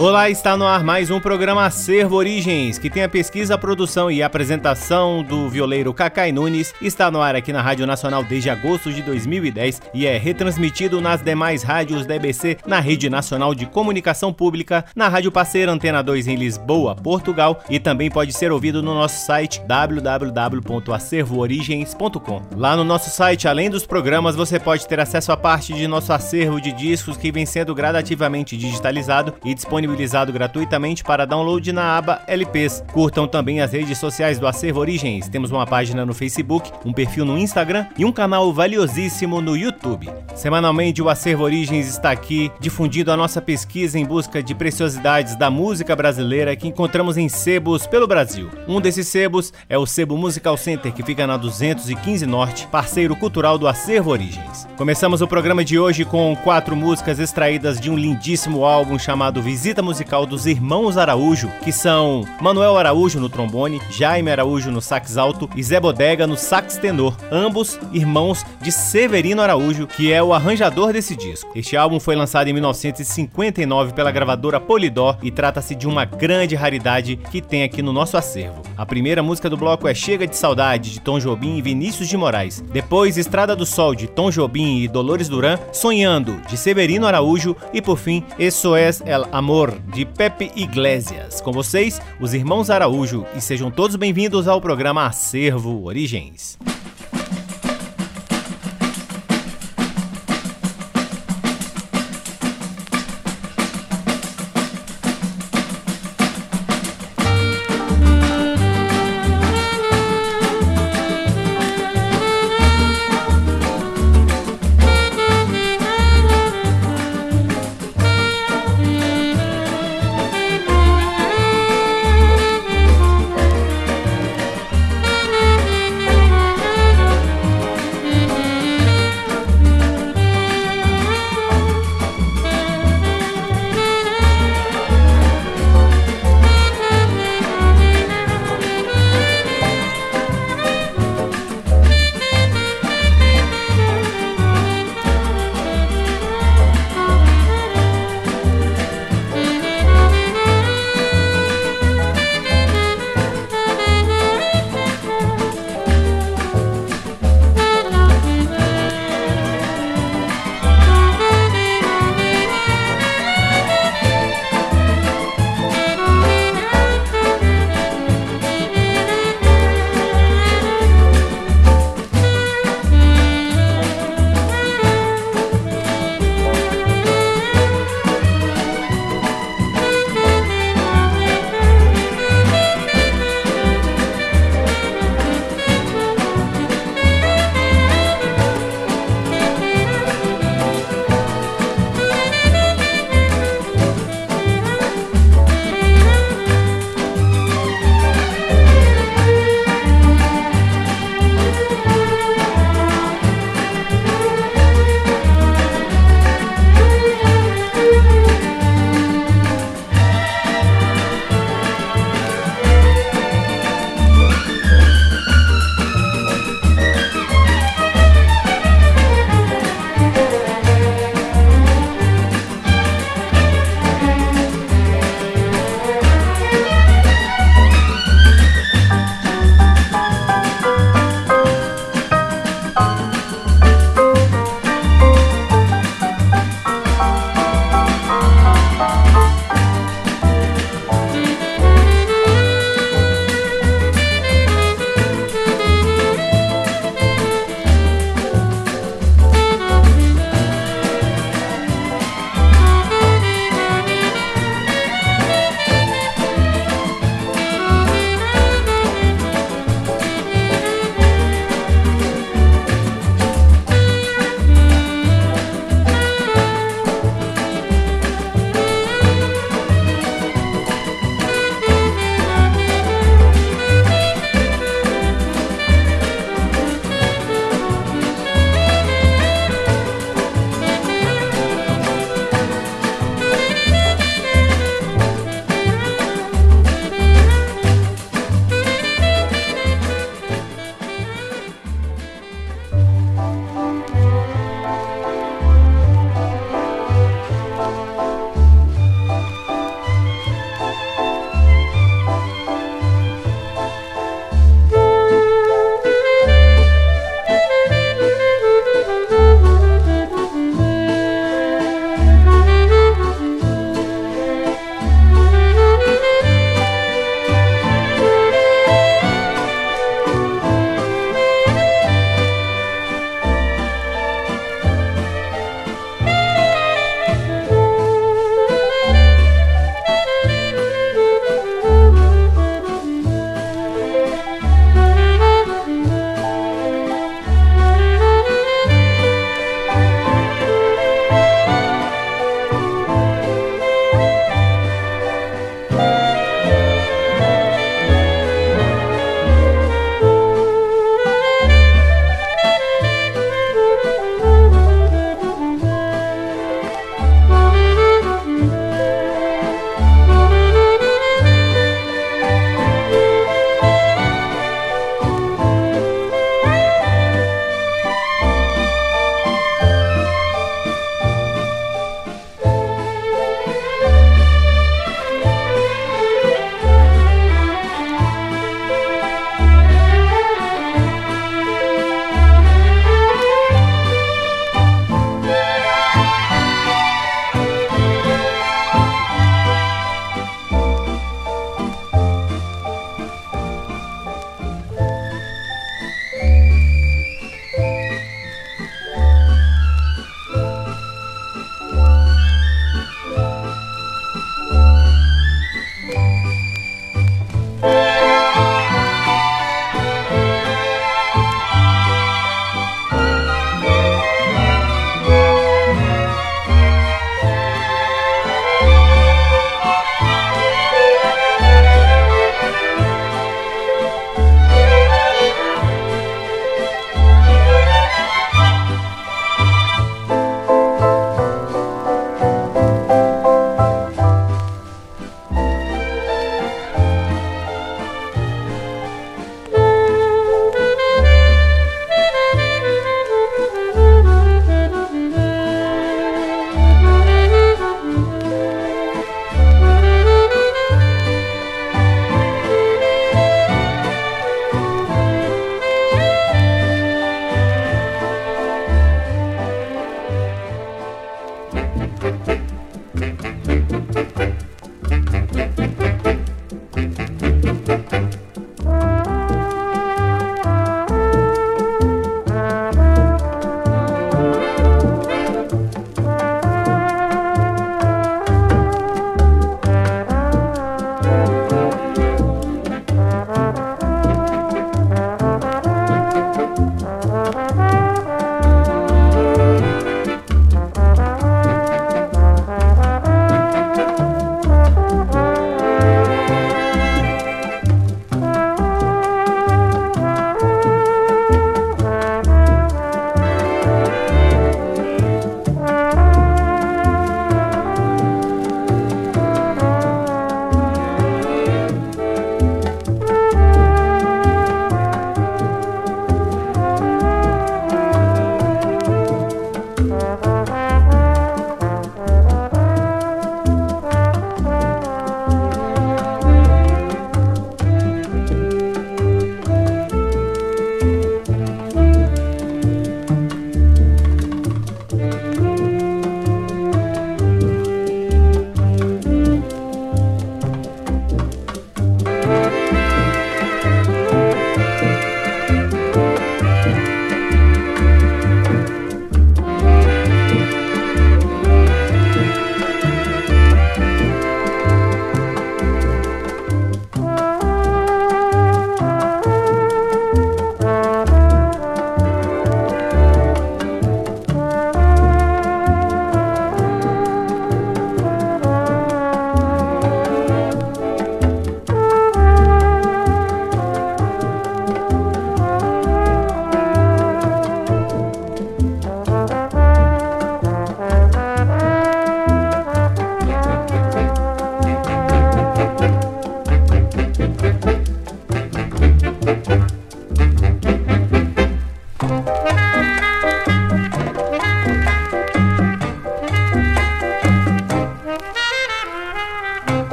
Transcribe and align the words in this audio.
Olá, 0.00 0.28
está 0.30 0.56
no 0.56 0.66
ar 0.66 0.82
mais 0.82 1.10
um 1.10 1.20
programa 1.20 1.66
Acervo 1.66 2.16
Origens, 2.16 2.78
que 2.78 2.88
tem 2.88 3.02
a 3.02 3.08
pesquisa, 3.08 3.54
a 3.54 3.58
produção 3.58 4.10
e 4.10 4.22
a 4.22 4.26
apresentação 4.26 5.22
do 5.22 5.46
violeiro 5.46 5.92
Cacai 5.92 6.32
Nunes. 6.32 6.72
Está 6.80 7.10
no 7.10 7.20
ar 7.20 7.36
aqui 7.36 7.52
na 7.52 7.60
Rádio 7.60 7.86
Nacional 7.86 8.24
desde 8.24 8.48
agosto 8.48 8.90
de 8.90 9.02
2010 9.02 9.82
e 9.92 10.06
é 10.06 10.16
retransmitido 10.16 11.02
nas 11.02 11.20
demais 11.20 11.62
rádios 11.62 12.06
da 12.06 12.16
EBC, 12.16 12.56
na 12.66 12.80
Rede 12.80 13.10
Nacional 13.10 13.54
de 13.54 13.66
Comunicação 13.66 14.32
Pública, 14.32 14.86
na 14.96 15.06
Rádio 15.06 15.30
Parceira 15.30 15.70
Antena 15.70 16.02
2 16.02 16.28
em 16.28 16.36
Lisboa, 16.36 16.96
Portugal 16.96 17.62
e 17.68 17.78
também 17.78 18.10
pode 18.10 18.32
ser 18.32 18.50
ouvido 18.50 18.82
no 18.82 18.94
nosso 18.94 19.26
site 19.26 19.60
www.acervoorigens.com. 19.66 22.42
Lá 22.56 22.74
no 22.74 22.84
nosso 22.84 23.10
site, 23.10 23.46
além 23.46 23.68
dos 23.68 23.84
programas, 23.84 24.34
você 24.34 24.58
pode 24.58 24.88
ter 24.88 24.98
acesso 24.98 25.30
a 25.30 25.36
parte 25.36 25.74
de 25.74 25.86
nosso 25.86 26.10
acervo 26.10 26.58
de 26.58 26.72
discos 26.72 27.18
que 27.18 27.30
vem 27.30 27.44
sendo 27.44 27.74
gradativamente 27.74 28.56
digitalizado 28.56 29.34
e 29.44 29.54
disponibilizado 29.54 29.89
disponibilizado 29.90 30.32
gratuitamente 30.32 31.02
para 31.02 31.24
download 31.24 31.72
na 31.72 31.96
aba 31.96 32.22
LPs. 32.26 32.82
Curtam 32.92 33.26
também 33.26 33.60
as 33.60 33.72
redes 33.72 33.98
sociais 33.98 34.38
do 34.38 34.46
Acervo 34.46 34.80
Origens. 34.80 35.28
Temos 35.28 35.50
uma 35.50 35.66
página 35.66 36.06
no 36.06 36.14
Facebook, 36.14 36.70
um 36.84 36.92
perfil 36.92 37.24
no 37.24 37.38
Instagram 37.38 37.86
e 37.96 38.04
um 38.04 38.12
canal 38.12 38.52
valiosíssimo 38.52 39.40
no 39.40 39.56
YouTube. 39.56 40.10
Semanalmente, 40.34 41.02
o 41.02 41.08
Acervo 41.08 41.44
Origens 41.44 41.88
está 41.88 42.10
aqui 42.10 42.50
difundindo 42.60 43.10
a 43.10 43.16
nossa 43.16 43.42
pesquisa 43.42 43.98
em 43.98 44.04
busca 44.04 44.42
de 44.42 44.54
preciosidades 44.54 45.36
da 45.36 45.50
música 45.50 45.96
brasileira 45.96 46.56
que 46.56 46.68
encontramos 46.68 47.16
em 47.16 47.28
sebos 47.28 47.86
pelo 47.86 48.06
Brasil. 48.06 48.50
Um 48.68 48.80
desses 48.80 49.08
sebos 49.08 49.52
é 49.68 49.76
o 49.76 49.86
Sebo 49.86 50.16
Musical 50.16 50.56
Center, 50.56 50.92
que 50.92 51.02
fica 51.02 51.26
na 51.26 51.36
215 51.36 52.26
Norte, 52.26 52.66
parceiro 52.68 53.16
cultural 53.16 53.58
do 53.58 53.66
Acervo 53.66 54.10
Origens. 54.10 54.68
Começamos 54.76 55.20
o 55.20 55.28
programa 55.28 55.64
de 55.64 55.78
hoje 55.78 56.04
com 56.04 56.36
quatro 56.42 56.76
músicas 56.76 57.18
extraídas 57.18 57.80
de 57.80 57.90
um 57.90 57.96
lindíssimo 57.96 58.64
álbum 58.64 58.98
chamado 58.98 59.42
Visita 59.42 59.79
musical 59.82 60.26
dos 60.26 60.46
irmãos 60.46 60.96
Araújo, 60.96 61.50
que 61.62 61.72
são 61.72 62.24
Manuel 62.40 62.76
Araújo 62.76 63.20
no 63.20 63.28
trombone, 63.28 63.80
Jaime 63.90 64.30
Araújo 64.30 64.70
no 64.70 64.80
sax 64.80 65.16
alto 65.16 65.48
e 65.56 65.62
Zé 65.62 65.80
Bodega 65.80 66.26
no 66.26 66.36
sax 66.36 66.76
tenor, 66.76 67.16
ambos 67.30 67.78
irmãos 67.92 68.44
de 68.60 68.70
Severino 68.72 69.42
Araújo, 69.42 69.86
que 69.86 70.12
é 70.12 70.22
o 70.22 70.32
arranjador 70.32 70.92
desse 70.92 71.16
disco. 71.16 71.50
Este 71.54 71.76
álbum 71.76 72.00
foi 72.00 72.16
lançado 72.16 72.48
em 72.48 72.52
1959 72.52 73.92
pela 73.92 74.10
gravadora 74.10 74.60
Polydor 74.60 75.16
e 75.22 75.30
trata-se 75.30 75.74
de 75.74 75.86
uma 75.86 76.04
grande 76.04 76.54
raridade 76.54 77.16
que 77.16 77.40
tem 77.40 77.62
aqui 77.62 77.82
no 77.82 77.92
nosso 77.92 78.16
acervo. 78.16 78.62
A 78.76 78.86
primeira 78.86 79.22
música 79.22 79.50
do 79.50 79.56
bloco 79.56 79.86
é 79.86 79.94
Chega 79.94 80.26
de 80.26 80.36
Saudade, 80.36 80.90
de 80.90 81.00
Tom 81.00 81.18
Jobim 81.18 81.56
e 81.56 81.62
Vinícius 81.62 82.08
de 82.08 82.16
Moraes. 82.16 82.60
Depois, 82.72 83.18
Estrada 83.18 83.54
do 83.54 83.66
Sol, 83.66 83.94
de 83.94 84.06
Tom 84.06 84.30
Jobim 84.30 84.78
e 84.78 84.88
Dolores 84.88 85.28
Duran, 85.28 85.58
Sonhando, 85.72 86.40
de 86.48 86.56
Severino 86.56 87.06
Araújo 87.06 87.56
e, 87.72 87.82
por 87.82 87.98
fim, 87.98 88.24
Eso 88.38 88.76
es 88.76 89.02
el 89.06 89.24
Amor, 89.32 89.69
de 89.78 90.04
Pepe 90.04 90.50
Iglesias. 90.56 91.40
Com 91.40 91.52
vocês, 91.52 92.00
os 92.20 92.34
irmãos 92.34 92.70
Araújo, 92.70 93.26
e 93.36 93.40
sejam 93.40 93.70
todos 93.70 93.96
bem-vindos 93.96 94.48
ao 94.48 94.60
programa 94.60 95.06
Acervo 95.06 95.84
Origens. 95.84 96.58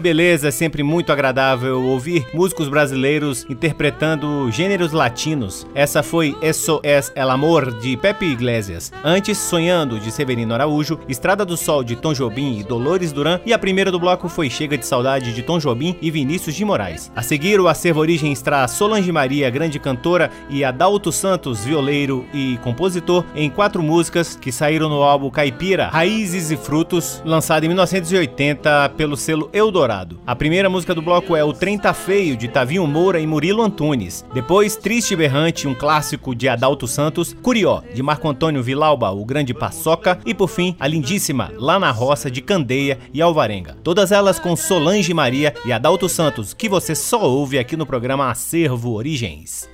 Beleza, 0.00 0.48
é 0.48 0.50
sempre 0.50 0.82
muito 0.82 1.12
agradável 1.12 1.82
ouvir 1.82 2.26
músicos 2.34 2.68
brasileiros 2.68 3.46
interpretando 3.48 4.50
gêneros 4.50 4.92
latinos. 4.92 5.66
Essa 5.74 6.02
foi 6.02 6.36
Eso 6.42 6.80
es 6.82 7.10
el 7.14 7.30
amor 7.30 7.72
de 7.80 7.96
Pepe 7.96 8.26
Iglesias. 8.26 8.92
Antes, 9.02 9.38
Sonhando 9.38 9.98
de 9.98 10.10
Severino 10.10 10.54
Araújo, 10.54 10.98
Estrada 11.08 11.44
do 11.44 11.56
Sol 11.56 11.82
de 11.82 11.96
Tom 11.96 12.12
Jobim 12.12 12.58
e 12.58 12.64
Dolores 12.64 13.12
Duran. 13.12 13.40
E 13.46 13.52
a 13.52 13.58
primeira 13.58 13.90
do 13.90 13.98
bloco 13.98 14.28
foi 14.28 14.50
Chega 14.50 14.76
de 14.76 14.86
Saudade 14.86 15.32
de 15.32 15.42
Tom 15.42 15.58
Jobim 15.58 15.96
e 16.02 16.10
Vinícius 16.10 16.54
de 16.54 16.64
Moraes. 16.64 17.10
A 17.16 17.22
seguir, 17.22 17.58
o 17.60 17.68
acervo 17.68 18.00
Origens 18.00 18.42
traz 18.42 18.72
Solange 18.72 19.10
Maria, 19.10 19.48
grande 19.48 19.78
cantora, 19.78 20.30
e 20.50 20.62
Adalto 20.62 21.10
Santos, 21.10 21.64
violeiro 21.64 22.26
e 22.34 22.58
compositor, 22.62 23.24
em 23.34 23.48
quatro 23.48 23.82
músicas 23.82 24.36
que 24.36 24.52
saíram 24.52 24.88
no 24.88 25.02
álbum 25.02 25.30
Caipira, 25.30 25.88
Raízes 25.88 26.50
e 26.50 26.56
Frutos, 26.56 27.22
lançado 27.24 27.64
em 27.64 27.68
1980 27.68 28.90
pelo 28.90 29.16
selo 29.16 29.48
Eldorado 29.52 29.85
A 30.26 30.34
primeira 30.34 30.68
música 30.68 30.94
do 30.94 31.00
bloco 31.00 31.36
é 31.36 31.44
O 31.44 31.52
Trem 31.52 31.78
Tá 31.78 31.94
Feio, 31.94 32.36
de 32.36 32.48
Tavinho 32.48 32.86
Moura 32.86 33.20
e 33.20 33.26
Murilo 33.26 33.62
Antunes. 33.62 34.24
Depois, 34.34 34.76
Triste 34.76 35.14
Berrante, 35.14 35.68
um 35.68 35.74
clássico 35.74 36.34
de 36.34 36.48
Adalto 36.48 36.86
Santos. 36.86 37.34
Curió, 37.42 37.82
de 37.94 38.02
Marco 38.02 38.28
Antônio 38.28 38.62
Vilauba, 38.62 39.10
o 39.10 39.24
Grande 39.24 39.54
Paçoca. 39.54 40.18
E 40.26 40.34
por 40.34 40.48
fim, 40.48 40.74
a 40.80 40.86
lindíssima 40.86 41.52
Lá 41.56 41.78
na 41.78 41.90
Roça, 41.90 42.30
de 42.30 42.40
Candeia 42.40 42.98
e 43.12 43.22
Alvarenga. 43.22 43.76
Todas 43.82 44.12
elas 44.12 44.38
com 44.38 44.56
Solange 44.56 45.14
Maria 45.14 45.54
e 45.64 45.72
Adalto 45.72 46.08
Santos, 46.08 46.52
que 46.52 46.68
você 46.68 46.94
só 46.94 47.22
ouve 47.22 47.58
aqui 47.58 47.76
no 47.76 47.86
programa 47.86 48.30
Acervo 48.30 48.92
Origens. 48.92 49.68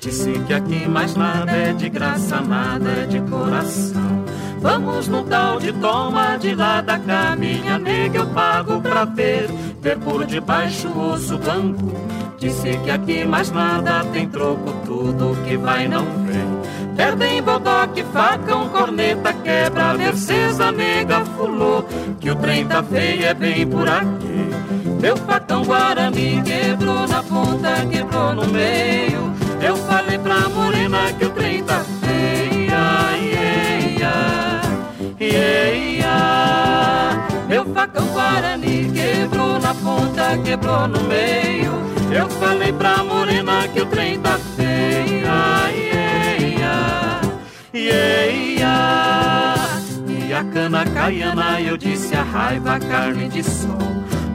Disse 0.00 0.30
que 0.46 0.54
aqui 0.54 0.88
mais 0.88 1.16
nada 1.16 1.50
é 1.50 1.72
de 1.72 1.88
graça, 1.88 2.40
nada 2.40 2.88
é 2.88 3.06
de 3.06 3.20
coração. 3.22 4.24
Vamos 4.60 5.08
no 5.08 5.24
tal 5.24 5.58
de 5.58 5.72
toma 5.72 6.36
de 6.36 6.54
lá 6.54 6.80
da 6.80 6.98
cá, 7.00 7.34
minha 7.36 7.78
nega 7.78 8.18
eu 8.18 8.26
pago 8.28 8.80
pra 8.80 9.04
ver, 9.04 9.48
ver 9.80 9.98
por 9.98 10.24
debaixo 10.24 10.88
osso 10.96 11.36
bambu. 11.38 11.92
Disse 12.38 12.78
que 12.78 12.90
aqui 12.90 13.24
mais 13.24 13.50
nada 13.50 14.04
tem 14.12 14.28
troco, 14.28 14.72
tudo 14.86 15.36
que 15.44 15.56
vai 15.56 15.88
não 15.88 16.04
vem. 16.04 16.94
Perdem 16.96 17.42
bodoque, 17.42 18.04
facão, 18.12 18.68
corneta, 18.68 19.32
quebra, 19.32 19.94
mercesa, 19.94 20.70
nega, 20.70 21.24
fulô, 21.24 21.84
que 22.20 22.30
o 22.30 22.36
trem 22.36 22.66
tá 22.66 22.82
feio 22.84 23.26
é 23.26 23.34
bem 23.34 23.66
por 23.66 23.88
aqui. 23.88 24.48
Meu 25.00 25.16
facão 25.16 25.64
Guarani 25.64 26.40
quebrou 26.42 27.06
na 27.08 27.22
ponta, 27.22 27.86
quebrou 27.90 28.34
no 28.34 28.46
meio. 28.46 29.37
Eu 29.68 29.76
falei 29.76 30.16
pra 30.16 30.48
morena 30.48 31.12
que 31.12 31.26
o 31.26 31.30
trem 31.30 31.62
tá 31.62 31.84
feia, 32.00 33.12
ieia, 33.20 34.14
ieia. 35.20 36.16
Meu 37.46 37.66
facão 37.74 38.06
Guarani 38.06 38.90
quebrou 38.90 39.58
na 39.60 39.74
ponta, 39.74 40.38
quebrou 40.42 40.88
no 40.88 41.02
meio. 41.02 41.72
Eu 42.10 42.30
falei 42.30 42.72
pra 42.72 43.04
morena 43.04 43.68
que 43.68 43.82
o 43.82 43.86
trem 43.86 44.18
tá 44.18 44.38
feia, 44.56 45.70
ieia, 45.70 47.20
ieia. 47.74 49.54
E 50.08 50.32
a 50.32 50.44
cana 50.44 50.86
caiana, 50.86 51.60
eu 51.60 51.76
disse 51.76 52.16
a 52.16 52.22
raiva, 52.22 52.80
carne 52.80 53.28
de 53.28 53.42
sol. 53.42 53.76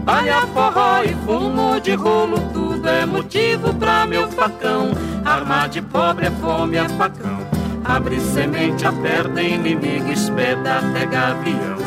Baia, 0.04 0.42
forró 0.54 1.02
e 1.04 1.16
fumo 1.26 1.82
de 1.82 1.96
rolo, 1.96 2.38
tudo 2.54 2.73
é 2.88 3.06
motivo 3.06 3.74
pra 3.74 4.06
meu 4.06 4.30
facão. 4.32 4.92
Arma 5.26 5.68
de 5.68 5.82
pobre 5.82 6.28
é 6.28 6.32
fome, 6.32 6.78
é 6.78 6.88
facão. 6.90 7.40
Abre 7.86 8.20
semente, 8.20 8.86
aperta 8.86 9.42
inimigo, 9.42 10.12
espeta 10.12 10.78
até 10.78 11.06
gavião. 11.06 11.78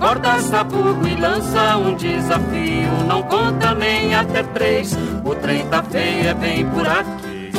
Corta 0.00 0.38
sabugo 0.40 1.06
e 1.06 1.16
lança 1.16 1.76
um 1.76 1.94
desafio. 1.94 2.92
Não 3.06 3.22
conta 3.22 3.74
nem 3.74 4.14
até 4.14 4.42
três, 4.42 4.96
o 5.24 5.34
trem 5.34 5.66
tá 5.68 5.82
feio, 5.82 6.28
é 6.28 6.34
bem 6.34 6.66
por 6.66 6.86
aqui. 6.86 7.52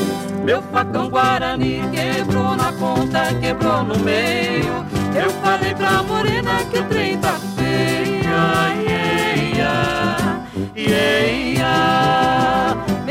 Meu 0.44 0.62
facão 0.62 1.10
Guarani 1.10 1.82
quebrou 1.92 2.56
na 2.56 2.72
ponta, 2.74 3.34
quebrou 3.42 3.84
no 3.84 4.00
meio. 4.00 4.86
Eu 5.16 5.30
falei 5.42 5.74
pra 5.74 6.04
morena 6.04 6.64
que 6.72 6.80
o 6.80 6.84
trem 6.86 7.18
tá 7.18 7.34
feio. 7.34 7.58
Ieia, 10.76 12.47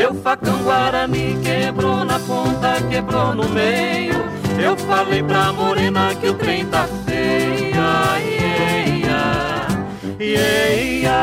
meu 0.07 0.15
facão 0.23 0.63
Guarani 0.63 1.37
quebrou 1.43 2.05
na 2.05 2.21
ponta, 2.21 2.81
quebrou 2.89 3.35
no 3.35 3.49
meio. 3.49 4.15
Eu 4.57 4.77
falei 4.77 5.21
pra 5.21 5.53
morena 5.53 6.15
que 6.15 6.29
o 6.29 6.35
trem 6.35 6.65
tá 6.67 6.87
feia. 7.05 8.17
Ieia, 8.21 9.67
ieia, 10.21 11.19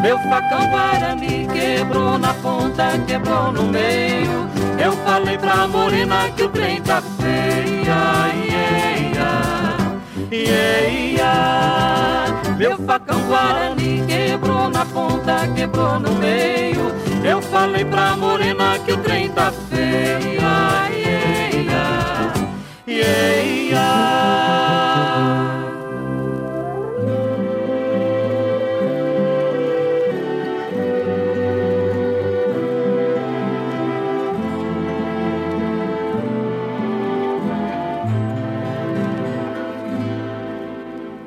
meu 0.00 0.18
facão 0.18 0.66
Guarani 0.70 1.46
quebrou 1.52 2.18
na 2.18 2.32
ponta, 2.32 2.98
quebrou 3.06 3.52
no 3.52 3.64
meio. 3.64 4.48
Eu 4.82 4.92
falei 5.04 5.36
pra 5.36 5.68
morena 5.68 6.30
que 6.34 6.44
o 6.44 6.48
trem 6.48 6.80
tá 6.80 7.02
feia. 7.02 8.32
Ieia, 8.48 9.28
ieia. 10.32 11.32
Meu 12.56 12.78
facão 12.78 13.20
Guarani 13.24 14.02
quebrou 14.06 14.70
na 14.70 14.86
ponta, 14.86 15.46
quebrou 15.54 16.00
no 16.00 16.14
meio. 16.14 17.11
Eu 17.24 17.40
falei 17.40 17.84
pra 17.84 18.16
morena 18.16 18.78
que 18.80 18.92
o 18.92 18.98
trem 18.98 19.30
tá 19.30 19.52
feia. 19.52 20.42
Ieia, 20.90 21.82
ieia. 22.86 23.92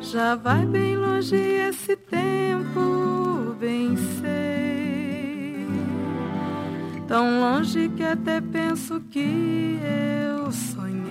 Já 0.01 0.35
vai 0.35 0.65
bem 0.65 0.95
longe 0.97 1.35
esse 1.35 1.95
tempo, 1.95 2.34
Tão 7.15 7.39
longe 7.39 7.87
que 7.95 8.03
até 8.03 8.41
penso 8.41 9.01
que 9.09 9.79
eu 9.81 10.51
sonhei. 10.51 11.07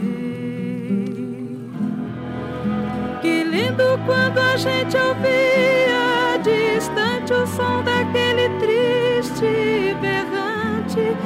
Que 3.22 3.42
lindo 3.42 3.98
quando 4.04 4.36
a 4.36 4.54
gente 4.54 4.94
ouvia 4.98 6.36
distante 6.42 7.32
o 7.32 7.46
som 7.46 7.82
daquele 7.82 8.50
triste 8.58 9.96
berrante 9.98 11.16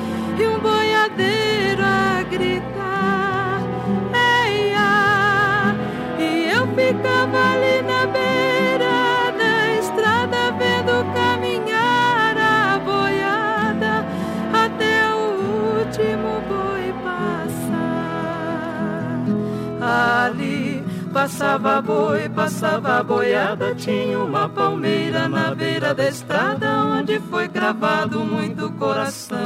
passava 21.19 21.83
boi, 21.83 22.29
passava 22.29 23.03
boiada, 23.03 23.75
tinha 23.75 24.21
uma 24.21 24.49
palmeira 24.49 25.29
na 25.29 25.53
beira 25.53 25.93
da 25.93 26.09
estrada 26.09 26.69
onde 26.85 27.19
foi 27.29 27.49
gravado 27.49 28.21
muito 28.21 28.71
coração. 28.75 29.37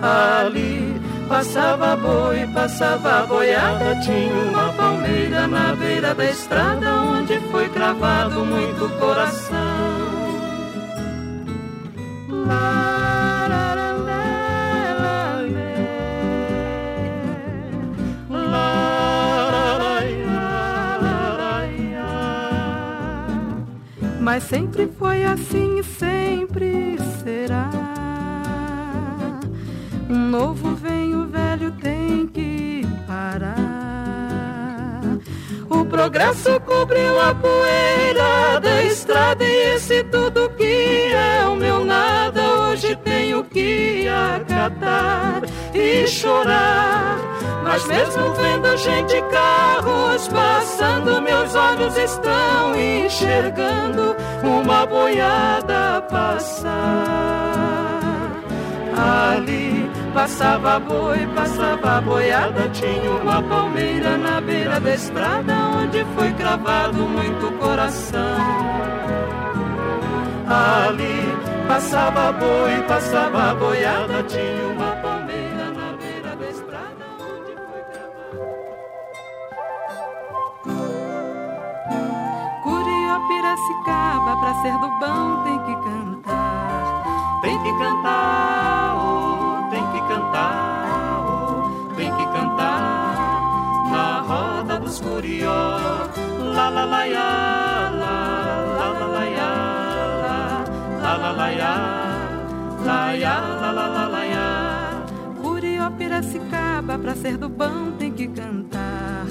Ali 0.00 0.94
Passava 1.28 1.96
boi, 1.96 2.46
passava 2.54 3.26
boiada, 3.26 3.98
tinha 4.02 4.34
uma 4.50 4.72
palmeira 4.74 5.48
na 5.48 5.74
beira 5.74 6.14
da 6.14 6.26
estrada 6.26 6.94
onde 7.00 7.40
foi 7.50 7.68
cravado 7.70 8.44
muito 8.44 8.88
coração. 9.00 10.04
Mas 24.34 24.42
sempre 24.42 24.88
foi 24.98 25.22
assim 25.24 25.78
e 25.78 25.84
sempre 25.84 26.98
será. 27.22 27.70
Um 30.10 30.28
novo 30.28 30.74
vem, 30.74 31.14
o 31.14 31.24
velho 31.28 31.70
tem 31.80 32.26
que 32.26 32.84
parar. 33.06 33.62
O 35.70 35.84
progresso 35.84 36.58
cobriu 36.62 37.20
a 37.20 37.32
poeira 37.32 38.58
da 38.58 38.82
estrada 38.82 39.44
e 39.44 39.76
esse 39.76 40.02
tudo 40.02 40.50
que 40.56 41.12
é 41.12 41.46
o 41.46 41.54
meu 41.54 41.84
nada 41.84 42.42
hoje 42.62 42.96
tenho 43.04 43.44
que 43.44 44.08
acatar 44.08 45.42
e 45.72 46.08
chorar. 46.08 47.33
Mas 47.64 47.86
mesmo 47.86 48.34
vendo 48.34 48.76
gente 48.76 49.16
e 49.16 49.22
carros 49.22 50.28
passando, 50.28 51.22
meus 51.22 51.54
olhos 51.54 51.96
estão 51.96 52.76
enxergando 52.76 54.14
uma 54.42 54.84
boiada 54.84 56.02
passar. 56.02 56.74
Ali 58.96 59.90
passava 60.12 60.78
boi, 60.78 61.26
passava 61.34 62.00
boiada, 62.02 62.68
tinha 62.68 63.10
uma 63.10 63.42
palmeira 63.42 64.18
na 64.18 64.40
beira 64.42 64.78
da 64.78 64.94
estrada 64.94 65.54
onde 65.82 66.04
foi 66.14 66.32
cravado 66.34 66.98
muito 66.98 67.50
coração. 67.58 68.20
Ali 70.46 71.54
Passava 71.66 72.30
boi, 72.32 72.82
passava 72.86 73.54
boiada, 73.54 74.22
tinha 74.24 74.66
uma 74.68 74.83
Piracicaba, 83.54 84.36
pra 84.40 84.52
ser 84.62 84.76
do 84.80 84.88
bom 84.98 85.44
tem 85.44 85.58
que 85.60 85.74
cantar. 85.76 87.40
Tem 87.40 87.56
que 87.62 87.72
cantar, 87.78 88.96
oh, 88.96 89.70
tem 89.70 89.86
que 89.92 90.00
cantar, 90.08 91.20
oh, 91.20 91.94
tem 91.94 92.10
que 92.16 92.24
cantar 92.32 93.14
na 93.92 94.20
roda 94.22 94.80
dos 94.80 95.00
curió. 95.00 95.52
La 96.52 96.68
la 96.68 96.84
la 96.84 97.04
ya, 97.06 97.90
la 97.92 98.16
la 98.76 98.88
la 98.98 99.06
la 99.06 99.24
ya 99.24 99.50
la 101.00 101.32
la 101.32 101.50
ya, 101.50 101.74
la 102.84 103.12
ya, 103.12 103.38
la 103.60 103.72
la 103.72 103.86
la 103.86 104.08
la 104.08 104.24
ya. 104.24 104.48
Curió 105.40 105.92
Piracicaba, 105.96 106.98
pra 106.98 107.14
ser 107.14 107.36
do 107.38 107.48
bom 107.48 107.92
tem 108.00 108.12
que 108.12 108.26
cantar. 108.26 109.26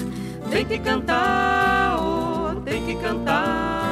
Tem 0.50 0.64
que 0.64 0.78
cantar, 0.78 1.98
oh, 2.00 2.54
tem 2.64 2.86
que 2.86 2.94
cantar, 2.94 3.82
oh, 3.82 3.83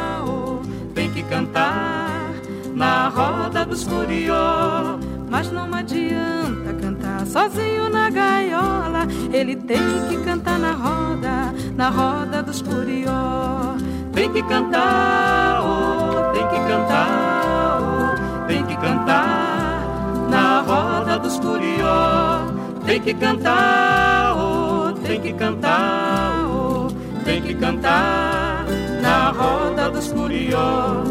cantar 1.32 2.30
na 2.74 3.08
roda 3.08 3.64
dos 3.64 3.84
curió. 3.84 4.98
Mas 5.30 5.50
não 5.50 5.72
adianta 5.72 6.74
cantar 6.78 7.26
sozinho 7.26 7.88
na 7.88 8.10
gaiola. 8.10 9.06
Ele 9.32 9.56
tem 9.56 9.80
que 10.08 10.18
cantar 10.24 10.58
na 10.58 10.72
roda, 10.72 11.54
na 11.74 11.88
roda 11.88 12.42
dos 12.42 12.60
curió. 12.60 13.76
Tem 14.12 14.30
que 14.30 14.42
cantar, 14.42 15.62
oh, 15.64 16.34
tem 16.34 16.46
que 16.48 16.60
cantar, 16.68 17.80
oh, 17.80 18.46
tem 18.46 18.66
que 18.66 18.76
cantar 18.76 19.86
na 20.28 20.60
roda 20.60 21.18
dos 21.18 21.38
curió. 21.38 22.44
Tem 22.84 23.00
que 23.00 23.14
cantar, 23.14 24.36
oh, 24.36 24.92
tem 24.92 25.18
que 25.18 25.32
cantar, 25.32 26.44
oh, 26.46 26.88
tem 27.24 27.40
que 27.40 27.54
cantar 27.54 28.51
roda 29.32 29.90
dos 29.90 30.12
curió. 30.12 31.02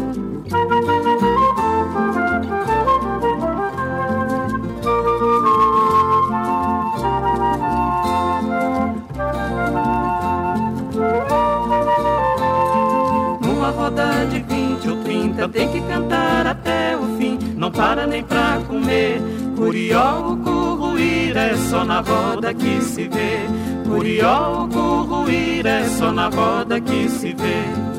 roda 13.82 14.26
de 14.26 14.38
vinte 14.40 14.88
ou 14.88 14.96
trinta 15.02 15.48
tem 15.48 15.68
que 15.68 15.80
cantar 15.80 16.46
até 16.46 16.96
o 16.96 17.16
fim, 17.16 17.38
não 17.56 17.70
para 17.70 18.06
nem 18.06 18.22
pra 18.22 18.60
comer. 18.68 19.20
Curió, 19.56 20.36
curruir 20.44 21.36
é 21.36 21.56
só 21.56 21.84
na 21.84 22.00
roda 22.00 22.54
que 22.54 22.80
se 22.80 23.08
vê. 23.08 23.46
Curió, 23.88 24.68
curruir 24.72 25.66
é 25.66 25.84
só 25.84 26.12
na 26.12 26.28
roda 26.28 26.80
que 26.80 27.08
se 27.08 27.32
vê. 27.32 27.91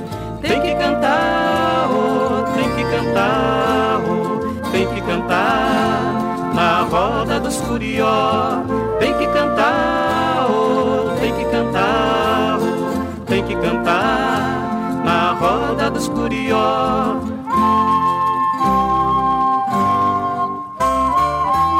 Tem 0.43 0.59
que 0.61 0.75
cantar, 0.75 1.89
oh, 1.89 2.43
tem 2.53 2.69
que 2.75 2.83
cantar, 2.83 4.01
oh, 4.05 4.71
tem 4.71 4.87
que 4.87 5.01
cantar 5.01 6.53
na 6.53 6.81
roda 6.81 7.39
dos 7.39 7.61
curió. 7.61 8.61
Tem 8.99 9.13
que 9.13 9.25
cantar, 9.27 10.47
oh, 10.49 11.15
tem 11.17 11.33
que 11.33 11.45
cantar, 11.45 12.59
oh, 12.59 13.25
tem 13.25 13.43
que 13.45 13.55
cantar 13.55 15.01
na 15.05 15.31
roda 15.31 15.89
dos 15.89 16.09
curió. 16.09 17.21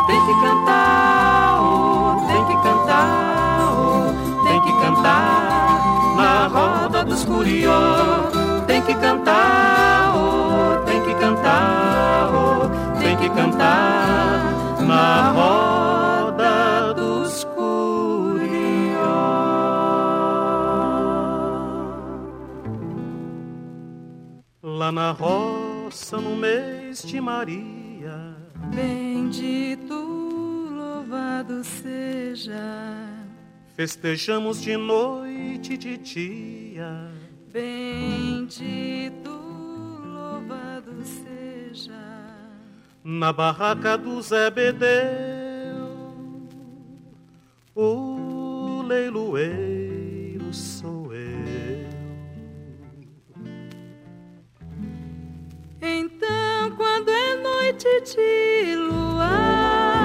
Tem 0.08 0.22
que 0.26 0.34
cantar, 0.42 1.60
tem 2.28 2.46
que 2.46 2.54
cantar, 2.64 3.74
tem 4.46 4.62
que 4.62 4.72
cantar 4.82 6.16
na 6.16 6.48
roda 6.48 7.04
dos 7.04 7.26
curió. 7.26 7.93
Tem 9.24 9.32
que 9.32 9.32
cantar, 9.32 10.16
oh, 10.16 10.86
tem 10.86 11.02
que 11.02 11.14
cantar, 11.16 12.30
oh, 12.34 13.00
tem 13.00 13.18
que 13.18 13.30
cantar 13.30 14.82
na 14.86 15.32
roda 15.32 16.94
dos 16.94 17.46
lá 24.84 24.92
na 24.92 25.12
roça 25.12 26.20
no 26.20 26.36
mês 26.36 27.04
de 27.04 27.22
Maria. 27.22 28.36
Bendito, 28.76 29.94
louvado 29.94 31.64
seja. 31.64 33.08
Festejamos 33.78 34.62
de 34.62 34.76
noite 34.76 35.74
e 35.74 35.78
de 35.78 35.98
dia. 35.98 37.23
Bendito, 37.54 39.30
louvado 39.30 41.06
seja. 41.06 41.94
Na 43.04 43.32
barraca 43.32 43.96
do 43.96 44.20
Zé 44.24 44.50
Bedeu, 44.50 44.82
o 47.76 48.82
leiloeiro 48.88 50.52
sou 50.52 51.14
eu. 51.14 51.90
Então, 55.80 56.72
quando 56.76 57.10
é 57.10 57.36
noite 57.36 57.88
de 58.02 58.76
luar, 58.78 60.03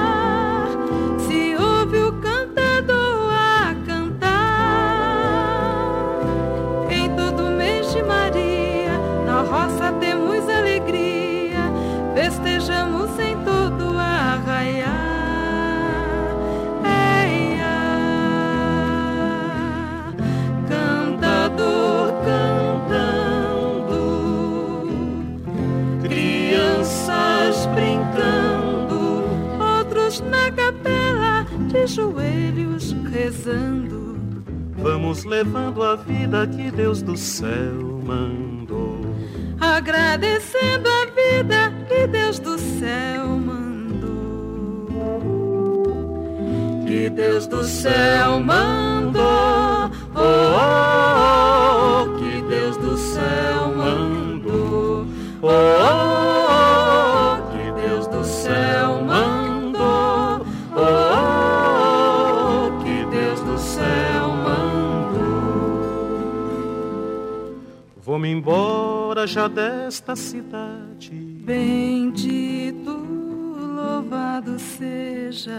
rezando. 33.39 34.19
Vamos 34.77 35.23
levando 35.23 35.81
a 35.83 35.95
vida 35.95 36.45
que 36.47 36.71
Deus 36.71 37.01
do 37.01 37.15
céu 37.17 38.01
mandou. 38.05 38.99
Agradecendo 39.59 40.87
a 40.89 41.05
vida 41.05 41.73
que 41.87 42.07
Deus 42.07 42.39
do 42.39 42.57
céu 42.57 43.27
mandou. 43.27 44.87
Que 46.87 47.09
Deus 47.09 47.47
do 47.47 47.63
céu 47.63 48.39
mandou. 48.39 49.21
Oh, 50.15 50.19
oh, 50.21 50.55
oh, 52.05 52.17
que 52.17 52.41
Deus 52.43 52.77
do 52.77 52.97
céu 52.97 53.73
mandou. 53.75 55.05
Oh, 55.41 55.47
oh, 55.47 56.08
embora 69.19 69.27
já 69.27 69.47
desta 69.47 70.15
cidade. 70.15 71.11
Bendito, 71.11 72.91
louvado 73.75 74.57
seja. 74.59 75.51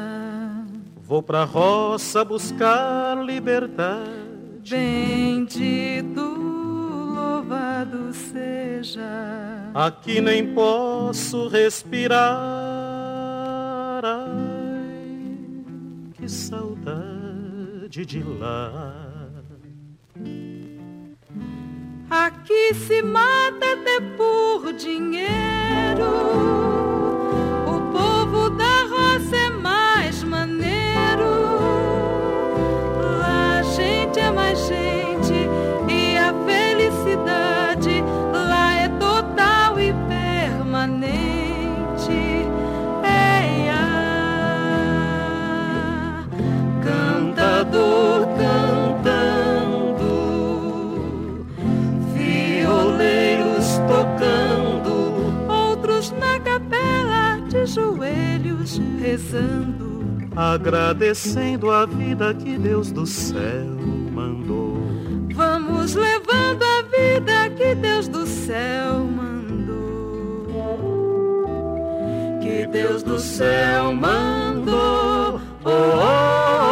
Vou 1.02 1.22
pra 1.22 1.44
roça 1.44 2.24
buscar 2.24 3.22
liberdade. 3.24 4.70
Bendito, 4.70 6.20
louvado 6.20 8.12
seja. 8.12 9.00
Aqui 9.74 10.20
nem 10.20 10.54
posso 10.54 11.48
respirar. 11.48 12.20
Ai, 14.04 15.34
que 16.14 16.28
saudade 16.28 18.06
de 18.06 18.22
lá. 18.22 19.09
Aqui 22.10 22.74
se 22.74 23.02
mata 23.02 23.72
até 23.72 24.00
por 24.16 24.72
dinheiro. 24.72 26.10
O 27.68 27.92
povo 27.92 28.50
da 28.50 28.82
roça 28.90 29.36
é 29.36 29.50
mais 29.50 30.24
maneiro. 30.24 31.30
Lá 33.16 33.60
a 33.60 33.62
gente 33.62 34.18
é 34.18 34.28
mais 34.28 34.58
gente 34.66 34.89
joelhos 57.74 58.80
rezando, 59.00 60.04
agradecendo 60.34 61.70
a 61.70 61.86
vida 61.86 62.34
que 62.34 62.58
Deus 62.58 62.90
do 62.90 63.06
céu 63.06 63.76
mandou. 64.12 64.76
Vamos 65.34 65.94
levando 65.94 66.62
a 66.62 66.82
vida 66.82 67.50
que 67.56 67.74
Deus 67.74 68.08
do 68.08 68.26
céu 68.26 69.04
mandou. 69.04 70.46
Que 72.42 72.66
Deus 72.66 73.02
do 73.02 73.18
céu 73.18 73.92
mandou. 73.92 75.40
Oh, 75.64 75.70
oh, 75.70 76.69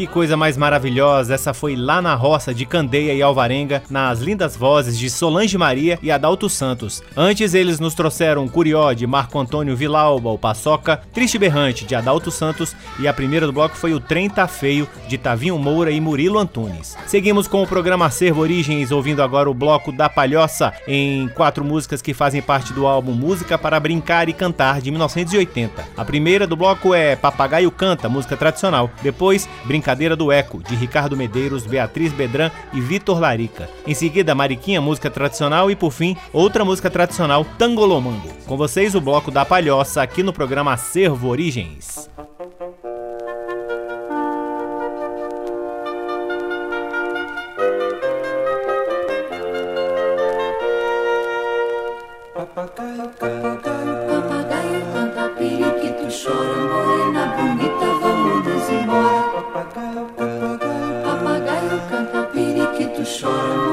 Que 0.00 0.06
coisa 0.06 0.34
mais 0.34 0.56
maravilhosa! 0.56 1.34
Essa 1.34 1.52
foi 1.52 1.76
lá 1.76 2.00
na 2.00 2.14
roça 2.14 2.54
de 2.54 2.64
Candeia 2.64 3.12
e 3.12 3.20
Alvarenga, 3.20 3.82
nas 3.90 4.20
lindas 4.20 4.56
vozes 4.56 4.98
de 4.98 5.10
Solange 5.10 5.58
Maria 5.58 5.98
e 6.02 6.10
Adalto 6.10 6.48
Santos. 6.48 7.02
Antes 7.14 7.52
eles 7.52 7.78
nos 7.78 7.92
trouxeram 7.92 8.48
Curió 8.48 8.94
de 8.94 9.06
Marco 9.06 9.38
Antônio 9.38 9.76
Vilauba, 9.76 10.30
o 10.30 10.38
Paçoca, 10.38 11.02
Triste 11.12 11.36
Berrante 11.36 11.84
de 11.84 11.94
Adalto 11.94 12.30
Santos 12.30 12.74
e 12.98 13.06
a 13.06 13.12
primeira 13.12 13.44
do 13.44 13.52
bloco 13.52 13.76
foi 13.76 13.92
o 13.92 14.00
Trem 14.00 14.30
Tá 14.30 14.48
Feio 14.48 14.88
de 15.06 15.18
Tavinho 15.18 15.58
Moura 15.58 15.90
e 15.90 16.00
Murilo 16.00 16.38
Antunes. 16.38 16.96
Seguimos 17.06 17.46
com 17.46 17.62
o 17.62 17.66
programa 17.66 18.06
Acervo 18.06 18.40
Origens, 18.40 18.90
ouvindo 18.90 19.22
agora 19.22 19.50
o 19.50 19.54
bloco 19.54 19.92
da 19.92 20.08
Palhoça 20.08 20.72
em 20.88 21.28
quatro 21.28 21.62
músicas 21.62 22.00
que 22.00 22.14
fazem 22.14 22.40
parte 22.40 22.72
do 22.72 22.86
álbum 22.86 23.12
Música 23.12 23.58
para 23.58 23.78
Brincar 23.78 24.30
e 24.30 24.32
Cantar 24.32 24.80
de 24.80 24.90
1980. 24.90 25.88
A 25.94 26.04
primeira 26.06 26.46
do 26.46 26.56
bloco 26.56 26.94
é 26.94 27.16
Papagaio 27.16 27.70
Canta, 27.70 28.08
música 28.08 28.34
tradicional. 28.34 28.90
Depois, 29.02 29.46
Brincadeira 29.90 30.14
do 30.14 30.30
Eco, 30.30 30.62
de 30.62 30.76
Ricardo 30.76 31.16
Medeiros, 31.16 31.66
Beatriz 31.66 32.12
Bedran 32.12 32.48
e 32.72 32.80
Vitor 32.80 33.18
Larica. 33.18 33.68
Em 33.84 33.92
seguida, 33.92 34.36
Mariquinha, 34.36 34.80
música 34.80 35.10
tradicional 35.10 35.68
e 35.68 35.74
por 35.74 35.90
fim, 35.90 36.16
outra 36.32 36.64
música 36.64 36.88
tradicional, 36.88 37.44
Tangolomango. 37.58 38.28
Com 38.46 38.56
vocês, 38.56 38.94
o 38.94 39.00
bloco 39.00 39.32
da 39.32 39.44
Palhoça 39.44 40.00
aqui 40.00 40.22
no 40.22 40.32
programa 40.32 40.74
Acervo 40.74 41.26
Origens. 41.26 42.08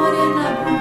Morena 0.08 0.77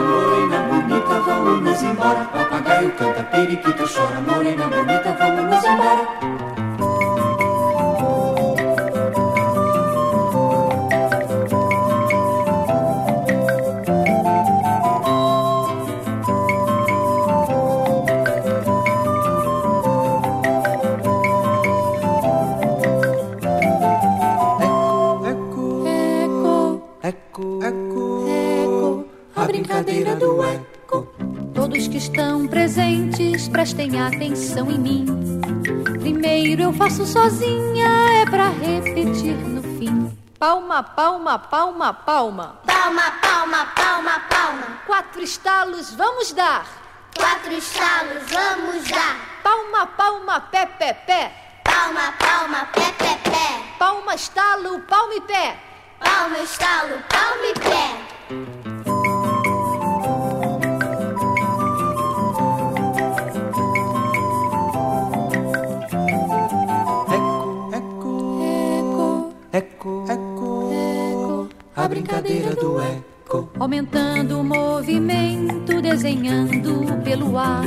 morena 0.00 0.58
bonita, 0.68 1.20
vamos 1.26 1.82
embora. 1.82 2.24
Papagaio 2.32 2.96
canta, 2.96 3.22
periquito 3.30 3.84
chora, 3.86 4.20
morena 4.20 4.66
bonita, 4.66 5.16
vamos 5.18 5.64
embora. 5.64 6.47
Estão 32.18 32.48
presentes, 32.48 33.48
prestem 33.48 34.00
atenção 34.00 34.68
em 34.72 34.78
mim. 34.78 35.06
Primeiro 36.00 36.62
eu 36.62 36.72
faço 36.72 37.06
sozinha, 37.06 37.86
é 38.20 38.26
pra 38.26 38.48
repetir 38.48 39.36
no 39.36 39.62
fim. 39.78 40.12
Palma, 40.36 40.82
palma, 40.82 41.38
palma, 41.38 41.94
palma. 41.94 42.60
Palma, 42.66 43.02
palma, 43.22 43.66
palma, 43.66 44.20
palma. 44.28 44.80
Quatro 44.84 45.22
estalos, 45.22 45.94
vamos 45.94 46.32
dar. 46.32 46.66
Quatro 47.16 47.52
estalos, 47.52 48.24
vamos 48.28 48.88
dar. 48.88 49.16
Palma, 49.44 49.86
palma, 49.86 50.40
pé, 50.40 50.66
pé, 50.66 50.94
pé. 50.94 51.32
Palma, 51.62 52.14
palma, 52.18 52.68
pé, 52.72 52.92
pé, 52.98 53.30
pé. 53.30 53.76
Palma, 53.78 54.16
estalo, 54.16 54.80
palma 54.80 55.14
e 55.14 55.20
pé. 55.20 55.56
Palma, 56.00 56.38
estalo, 56.38 56.98
palma 57.08 57.46
e 57.46 57.54
pé. 57.54 58.57
A 71.88 71.94
brincadeira 71.94 72.54
do 72.54 72.78
eco. 72.78 73.50
Aumentando 73.58 74.40
o 74.40 74.44
movimento, 74.44 75.80
desenhando 75.80 77.02
pelo 77.02 77.38
ar. 77.38 77.64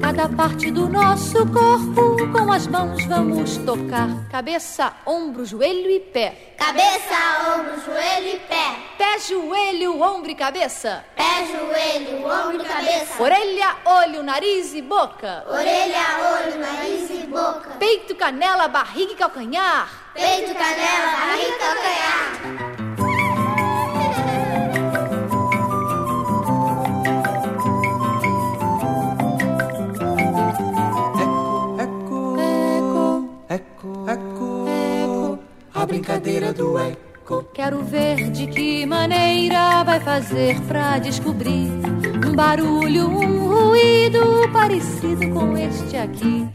Cada 0.00 0.28
parte 0.28 0.72
do 0.72 0.88
nosso 0.88 1.46
corpo 1.46 2.16
com 2.32 2.52
as 2.52 2.66
mãos 2.66 3.04
vamos 3.04 3.56
tocar. 3.58 4.08
Cabeça, 4.28 4.92
ombro, 5.06 5.46
joelho 5.46 5.88
e 5.88 6.00
pé. 6.00 6.54
Cabeça, 6.58 7.14
ombro, 7.54 7.80
joelho 7.84 8.28
e 8.34 8.40
pé. 8.40 8.76
Pé, 8.98 9.18
joelho, 9.20 10.02
ombro 10.02 10.30
e 10.30 10.34
cabeça. 10.34 11.04
Pé, 11.14 11.46
joelho, 11.46 12.26
ombro 12.26 12.62
e 12.62 12.64
cabeça. 12.64 13.22
Orelha, 13.22 13.76
olho, 13.84 14.22
nariz 14.24 14.74
e 14.74 14.82
boca. 14.82 15.44
Orelha, 15.48 16.06
olho, 16.34 16.58
nariz 16.58 17.08
e 17.08 17.26
boca. 17.26 17.70
Peito, 17.78 18.16
canela, 18.16 18.66
barriga 18.66 19.12
e 19.12 19.16
calcanhar. 19.16 20.12
Peito, 20.12 20.54
canela, 20.54 21.16
barriga 21.16 21.54
e 21.54 21.58
calcanhar. 21.58 22.89
Brincadeira 36.00 36.52
do 36.52 36.78
eco. 36.78 37.44
Quero 37.52 37.82
ver 37.84 38.30
de 38.30 38.46
que 38.46 38.86
maneira 38.86 39.84
vai 39.84 40.00
fazer 40.00 40.58
pra 40.62 40.98
descobrir 40.98 41.70
um 42.26 42.34
barulho, 42.34 43.08
um 43.08 43.48
ruído 43.48 44.50
parecido 44.50 45.30
com 45.30 45.56
este 45.56 45.96
aqui. 45.96 46.48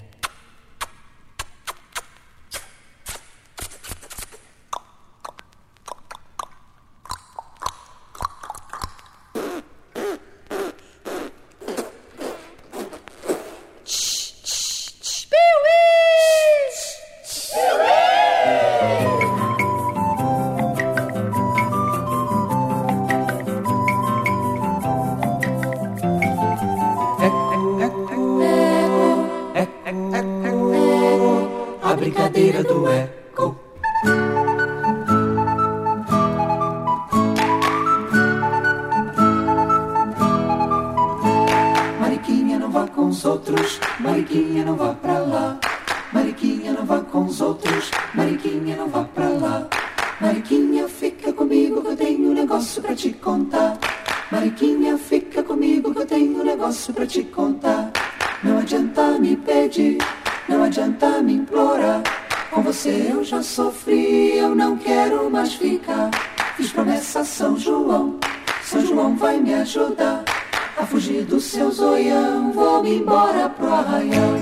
embora 72.88 73.50
pro 73.50 73.74
arraial. 73.74 74.36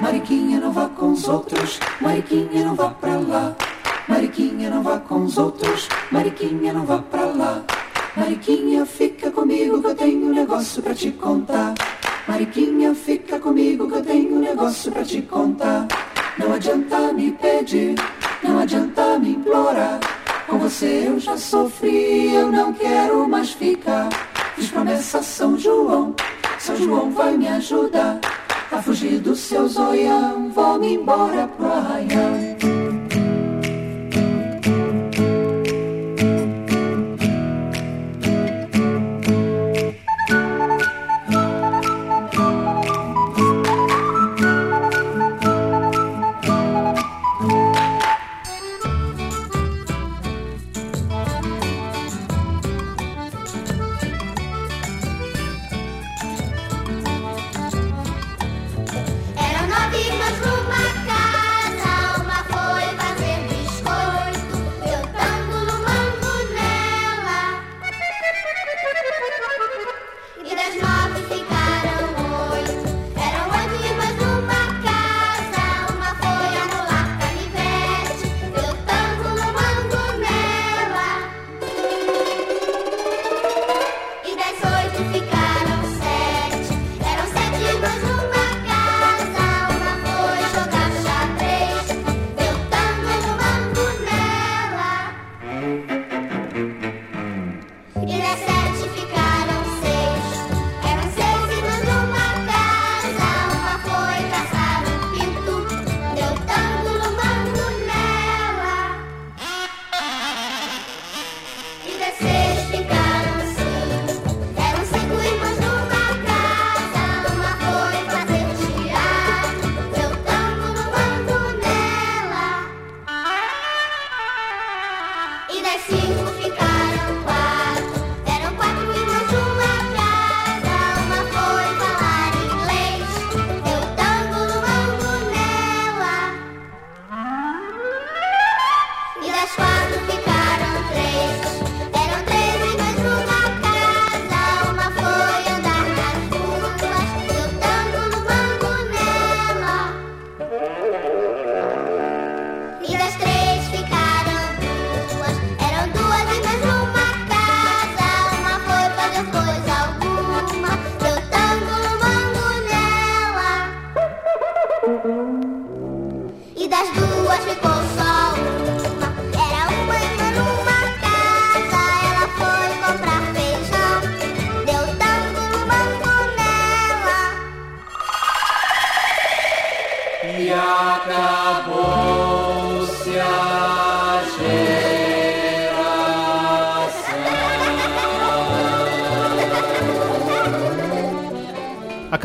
Mariquinha 0.00 0.60
não 0.60 0.72
vá 0.72 0.88
com 0.88 1.12
os 1.12 1.28
outros, 1.28 1.80
Mariquinha 2.00 2.64
não 2.64 2.74
vá 2.74 2.90
pra 2.90 3.16
lá. 3.18 3.56
Mariquinha 4.08 4.70
não 4.70 4.82
vá 4.82 4.98
com 4.98 5.24
os 5.24 5.36
outros, 5.36 5.88
Mariquinha 6.10 6.72
não 6.72 6.86
vá 6.86 6.98
pra 6.98 7.26
lá. 7.26 7.62
Mariquinha, 8.16 8.86
fica 8.86 9.30
comigo 9.30 9.80
que 9.82 9.88
eu 9.88 9.94
tenho 9.94 10.26
um 10.26 10.32
negócio 10.32 10.82
pra 10.82 10.94
te 10.94 11.10
contar. 11.10 11.74
Mariquinha, 12.28 12.92
fica 12.92 13.38
comigo 13.38 13.88
que 13.88 13.94
eu 13.94 14.02
tenho 14.02 14.36
um 14.36 14.40
negócio 14.40 14.90
pra 14.90 15.04
te 15.04 15.22
contar. 15.22 15.86
Não 16.36 16.52
adianta 16.52 17.12
me 17.12 17.30
pedir, 17.30 17.94
não 18.42 18.58
adianta 18.58 19.18
me 19.18 19.30
implorar. 19.30 20.00
Com 20.48 20.58
você 20.58 21.04
eu 21.06 21.20
já 21.20 21.36
sofri, 21.36 22.34
eu 22.34 22.50
não 22.50 22.72
quero 22.72 23.28
mais 23.28 23.52
ficar. 23.52 24.08
Fiz 24.56 24.68
promessa 24.68 25.18
a 25.18 25.22
São 25.22 25.56
João, 25.56 26.14
São 26.58 26.76
João 26.76 27.10
vai 27.12 27.36
me 27.36 27.46
ajudar. 27.46 28.18
Tá 28.70 28.78
a 28.78 28.82
fugir 28.82 29.20
dos 29.20 29.38
seu 29.38 29.68
zoião, 29.68 30.50
vou-me 30.50 30.94
embora 30.94 31.46
pro 31.46 31.66
arraial. 31.66 32.55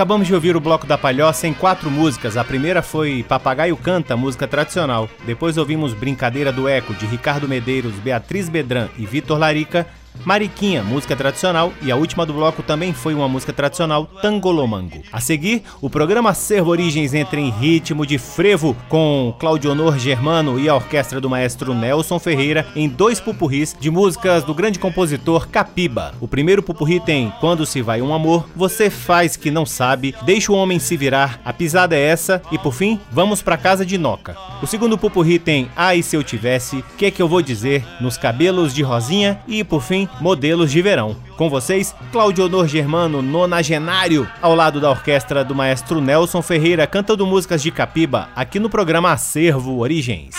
Acabamos 0.02 0.26
de 0.26 0.34
ouvir 0.34 0.56
o 0.56 0.60
bloco 0.60 0.88
da 0.88 0.98
Palhoça 0.98 1.48
em 1.48 1.54
quatro 1.54 1.92
músicas. 1.92 2.36
A 2.36 2.44
primeira 2.44 2.82
foi 2.82 3.24
Papagaio 3.30 3.78
Canta, 3.78 4.18
música 4.18 4.48
tradicional. 4.48 5.08
Depois 5.28 5.60
ouvimos 5.60 5.94
Brincadeira 5.94 6.52
do 6.52 6.68
Eco, 6.68 6.96
de 6.96 7.06
Ricardo 7.06 7.48
Medeiros, 7.48 7.94
Beatriz 8.00 8.50
Bedran 8.50 8.88
e 8.98 9.06
Vitor 9.06 9.38
Larica. 9.38 9.86
Mariquinha, 10.26 10.84
música 10.84 11.16
tradicional, 11.16 11.74
e 11.82 11.92
a 11.92 11.96
última 11.96 12.26
do 12.26 12.34
bloco 12.34 12.62
também 12.62 12.94
foi 12.94 13.14
uma 13.14 13.28
música 13.28 13.52
tradicional, 13.52 14.06
Tangolomango. 14.22 15.02
A 15.12 15.20
seguir, 15.20 15.64
o 15.82 15.90
programa 15.90 16.34
Servo 16.34 16.70
Origens 16.70 17.14
entra 17.14 17.40
em 17.40 17.50
ritmo 17.50 18.06
de 18.06 18.18
frevo 18.18 18.76
com 18.88 19.34
Claudionor 19.40 19.98
Germano 19.98 20.60
e 20.60 20.70
a 20.70 20.76
orquestra 20.76 21.20
do 21.20 21.30
maestro 21.30 21.74
Nelson 21.74 22.20
Ferreira 22.20 22.68
em 22.76 22.88
dois 22.88 23.20
pupurris 23.20 23.76
de 23.80 23.90
músicas 23.90 24.44
do 24.44 24.54
grande 24.54 24.80
compositor 24.80 25.48
Capiba. 25.48 26.14
O 26.20 26.28
primeiro 26.28 26.62
pupurri 26.62 27.00
tem 27.00 27.34
Quando 27.40 27.66
se 27.66 27.82
vai 27.82 28.02
um 28.02 28.14
amor, 28.14 28.48
Você 28.56 28.90
faz 28.90 29.36
que 29.36 29.50
não 29.50 29.66
sabe, 29.66 30.14
Deixa 30.24 30.52
o 30.52 30.56
homem 30.56 30.80
se 30.80 30.96
virar, 30.96 31.40
A 31.44 31.52
pisada 31.52 31.96
é 31.96 32.02
essa 32.02 32.42
e 32.52 32.58
por 32.58 32.74
fim, 32.74 33.00
Vamos 33.12 33.42
pra 33.42 33.58
casa 33.58 33.86
de 33.86 33.98
Noca. 33.98 34.36
O 34.62 34.68
segundo 34.68 34.98
pupurri 34.98 35.40
tem 35.40 35.70
Ai 35.76 36.02
se 36.02 36.16
eu 36.16 36.24
tivesse, 36.24 36.84
Que 36.98 37.06
é 37.06 37.12
que 37.12 37.22
eu 37.22 37.28
vou 37.28 37.42
dizer, 37.42 37.84
Nos 38.00 38.18
cabelos 38.18 38.74
de 38.74 38.84
Rosinha 38.84 39.40
e 39.48 39.64
por 39.64 39.82
fim 39.82 40.08
Modelos 40.20 40.72
de 40.72 40.82
Verão. 40.82 41.16
Com 41.38 41.50
vocês, 41.50 41.96
Claudio 42.12 42.46
Honor 42.46 42.68
Germano, 42.68 43.22
nonagenário, 43.22 44.28
ao 44.42 44.56
lado 44.56 44.80
da 44.80 44.90
orquestra 44.90 45.44
do 45.44 45.56
maestro 45.56 46.02
Nelson 46.02 46.42
Ferreira, 46.42 46.86
cantando 46.86 47.26
músicas 47.26 47.62
de 47.62 47.72
Capiba, 47.72 48.30
aqui 48.36 48.60
no 48.60 48.70
programa 48.70 49.12
Acervo 49.12 49.80
Origens. 49.80 50.36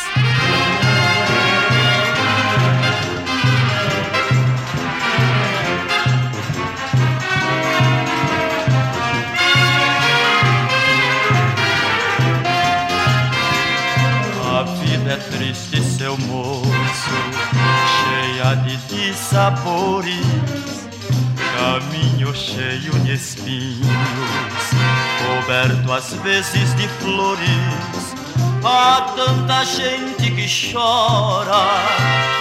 Sabores, 19.32 20.26
caminho 21.56 22.34
cheio 22.34 22.92
de 23.00 23.14
espinhos, 23.14 23.86
coberto 25.24 25.90
às 25.90 26.12
vezes 26.22 26.74
de 26.76 26.86
flores. 27.00 28.12
Há 28.62 29.12
tanta 29.16 29.64
gente 29.64 30.30
que 30.30 30.72
chora 30.72 31.64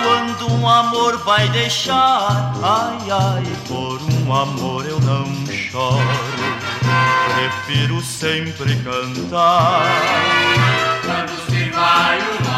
quando 0.04 0.54
um 0.54 0.68
amor 0.68 1.18
vai 1.20 1.48
deixar. 1.50 2.54
Ai, 2.62 3.10
ai, 3.10 3.44
por 3.70 4.00
um 4.02 4.34
amor 4.34 4.86
eu 4.86 5.00
não 5.00 5.26
choro, 5.48 5.98
prefiro 7.66 8.02
sempre 8.02 8.76
cantar. 8.84 9.86
Quando 11.06 11.50
se 11.50 11.70
vai 11.72 12.20
o 12.20 12.51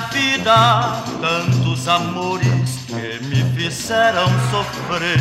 vida 0.00 1.02
tantos 1.20 1.88
amores 1.88 2.78
que 2.86 3.24
me 3.26 3.42
fizeram 3.56 4.26
sofrer. 4.50 5.18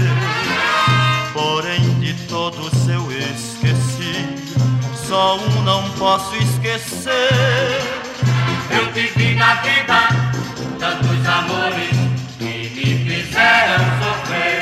Porém, 1.33 1.81
de 1.99 2.13
todos 2.27 2.87
eu 2.87 3.09
esqueci, 3.11 4.25
só 5.07 5.37
um 5.37 5.61
não 5.63 5.89
posso 5.91 6.35
esquecer. 6.35 7.81
Eu 8.69 8.91
tive 8.93 9.35
na 9.35 9.55
vida 9.55 10.07
tantos 10.79 11.27
amores 11.27 11.89
que 12.37 12.69
me 12.75 13.15
fizeram 13.15 13.83
sofrer. 14.01 14.54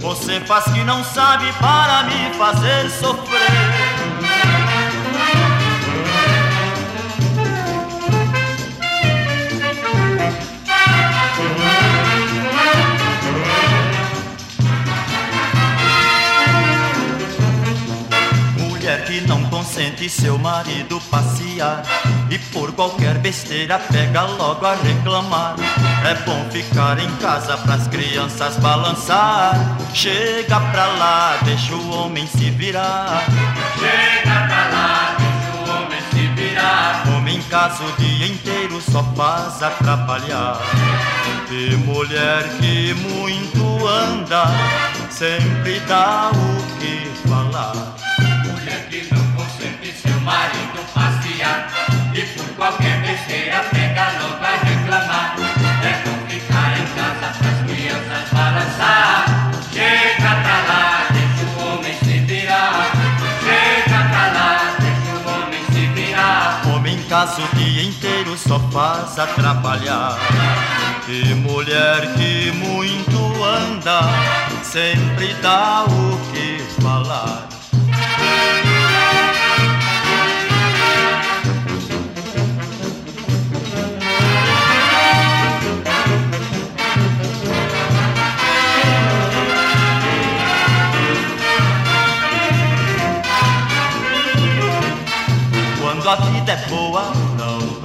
Você 0.00 0.40
faz 0.40 0.64
que 0.64 0.82
não 0.84 1.04
sabe 1.04 1.52
para 1.54 2.04
me 2.04 2.34
fazer 2.34 2.90
sofrer. 2.90 3.89
Consente 19.70 20.10
seu 20.10 20.36
marido 20.36 21.00
passear 21.12 21.84
e 22.28 22.36
por 22.52 22.72
qualquer 22.72 23.18
besteira 23.18 23.78
pega 23.78 24.22
logo 24.22 24.66
a 24.66 24.74
reclamar. 24.74 25.54
É 26.04 26.14
bom 26.24 26.44
ficar 26.50 26.98
em 26.98 27.08
casa 27.16 27.56
pras 27.58 27.86
crianças 27.86 28.56
balançar. 28.56 29.54
Chega 29.94 30.58
pra 30.58 30.86
lá, 30.86 31.38
deixa 31.44 31.72
o 31.72 31.90
homem 31.90 32.26
se 32.26 32.50
virar. 32.50 33.22
Chega 33.78 34.46
pra 34.48 34.68
lá, 34.72 35.16
deixa 35.18 35.56
o 35.56 35.84
homem 35.84 36.00
se 36.10 36.26
virar. 36.34 37.04
Homem 37.14 37.36
em 37.36 37.42
casa 37.42 37.84
o 37.84 37.92
dia 37.92 38.26
inteiro 38.26 38.80
só 38.90 39.04
faz 39.14 39.62
atrapalhar. 39.62 40.58
E 41.48 41.76
mulher 41.76 42.42
que 42.60 42.92
muito 42.94 43.86
anda, 43.86 44.46
sempre 45.10 45.78
dá 45.86 46.32
o 46.32 46.78
que 46.80 47.28
falar. 47.28 48.29
E 52.12 52.22
por 52.22 52.46
qualquer 52.56 53.00
besteira 53.00 53.64
pega 53.70 54.12
logo 54.20 54.44
a 54.44 54.56
reclamar. 54.64 55.36
É 55.82 56.02
bom 56.04 56.26
ficar 56.28 56.78
em 56.78 56.86
casa 56.94 57.38
pras 57.38 57.60
crianças 57.66 58.28
balançar 58.32 59.50
Chega 59.72 60.34
pra 60.42 60.58
lá, 60.68 61.06
deixa 61.10 61.44
o 61.46 61.74
homem 61.74 61.94
se 61.94 62.18
virar 62.20 62.92
Chega 63.40 64.08
pra 64.08 64.26
lá, 64.32 64.76
deixa 64.78 65.16
o 65.16 65.44
homem 65.44 65.64
se 65.72 65.86
virar 65.94 66.62
Homem 66.66 66.96
em 66.96 67.02
casa 67.04 67.40
o 67.40 67.56
dia 67.56 67.84
inteiro 67.84 68.36
só 68.36 68.58
faz 68.70 69.18
atrapalhar 69.18 70.18
E 71.08 71.34
mulher 71.34 72.12
que 72.14 72.52
muito 72.52 73.42
anda 73.42 74.02
Sempre 74.62 75.32
dá 75.40 75.84
o 75.84 76.32
que 76.32 76.82
falar 76.82 77.39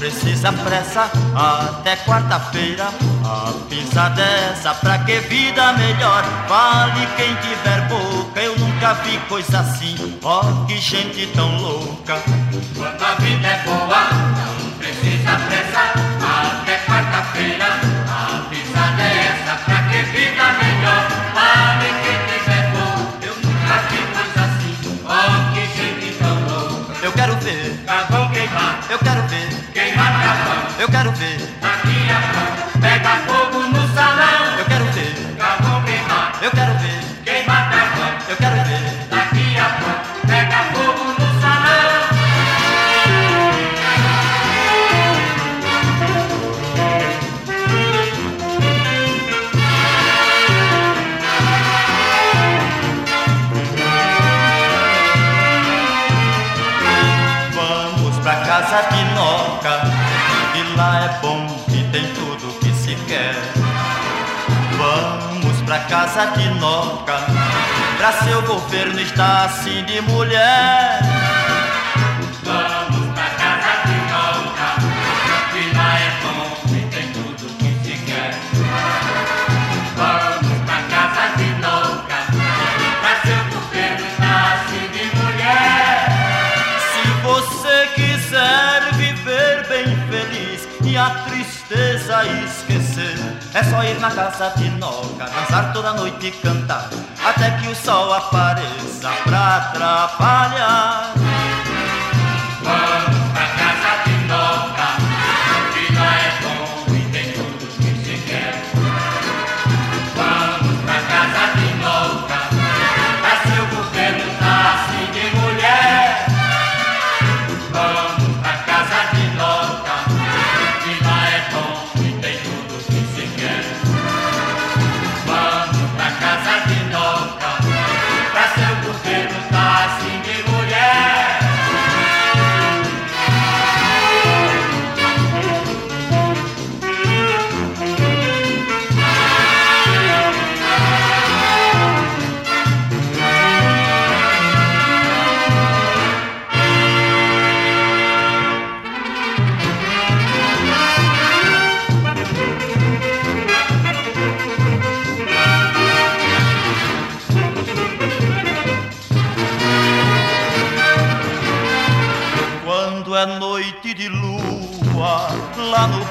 precisa 0.06 0.53
pressa. 0.53 1.10
Até 1.36 1.95
quarta-feira, 1.97 2.89
a 3.24 3.51
pisa 3.68 4.10
dessa. 4.10 4.74
Pra 4.76 4.99
que 4.99 5.20
vida 5.22 5.74
melhor? 5.74 6.24
Vale 6.47 7.08
quem 7.18 7.34
tiver 7.38 7.88
boca. 7.88 8.39
Eu 8.39 8.58
nunca 8.58 8.93
vi 8.93 9.18
coisa 9.28 9.60
assim. 9.60 10.20
Ó, 10.24 10.41
oh, 10.41 10.66
que 10.66 10.78
gente 10.78 11.26
tão 11.28 11.58
louca. 11.60 12.22
Quando 12.76 13.03
a 13.03 13.16
vida 13.16 13.47
é 13.47 13.64
boa, 13.64 14.10
não 14.38 14.72
precisa 14.78 15.36
pressa. 15.47 16.05
Eu 31.26 31.55
casa 66.16 66.32
Tinoca 66.32 67.18
Pra 67.97 68.11
seu 68.24 68.41
governo 68.43 68.99
estar 69.01 69.45
assim 69.45 69.84
de 69.84 70.01
mulher 70.01 70.99
É 93.56 93.64
só 93.64 93.82
ir 93.86 93.97
na 94.01 94.12
casa 94.12 94.49
de 94.58 94.70
Noca, 94.72 95.24
dançar 95.24 95.72
toda 95.72 95.93
noite 95.93 96.28
e 96.28 96.32
cantar, 96.32 96.89
até 97.24 97.51
que 97.51 97.70
o 97.70 97.74
sol 97.74 98.14
apareça 98.14 99.10
pra 99.24 99.56
atrapalhar. 99.56 101.25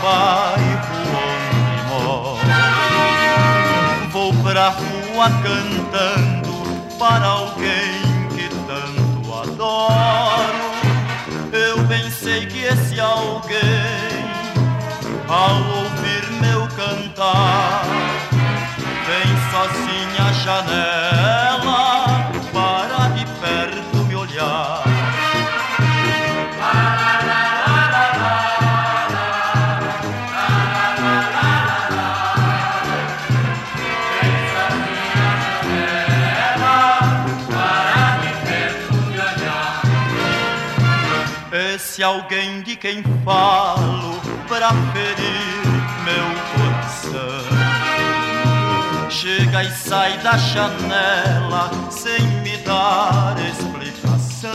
Bairro 0.05 1.01
onde 1.17 1.83
moro, 1.89 2.39
vou 4.11 4.35
pra 4.43 4.69
rua 4.69 5.31
cantando 5.43 6.53
para 6.99 7.25
alguém 7.25 8.29
que 8.35 8.49
tanto 8.67 9.35
adoro. 9.35 10.75
Eu 11.53 11.79
bem 11.85 12.11
sei 12.11 12.45
que 12.47 12.65
esse 12.65 13.01
alguém, 13.01 14.29
ao 15.27 15.57
ouvir 15.57 16.31
meu 16.43 16.69
cantar, 16.77 17.85
vem 19.07 19.31
sozinha 19.51 20.29
à 20.29 20.33
janela 20.33 21.04
alguém 42.05 42.61
de 42.63 42.77
quem 42.77 43.03
falo 43.25 44.21
pra 44.47 44.69
ferir 44.93 45.65
meu 46.05 46.29
coração. 46.55 47.45
Chega 49.11 49.65
e 49.65 49.71
sai 49.71 50.19
da 50.19 50.37
janela 50.37 51.71
sem 51.91 52.21
me 52.43 52.59
dar 52.59 53.35
explicação. 53.51 54.51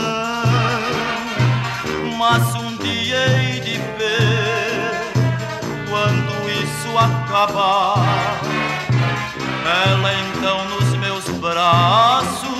Mas 2.16 2.54
um 2.54 2.76
dia 2.76 3.16
hei 3.32 3.60
de 3.60 3.78
ver 3.98 5.10
quando 5.88 6.32
isso 6.48 6.96
acabar. 6.96 8.38
Ela 9.88 10.12
então 10.14 10.64
nos 10.68 10.96
meus 10.98 11.24
braços 11.40 12.50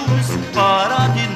para 0.52 1.06
de 1.08 1.29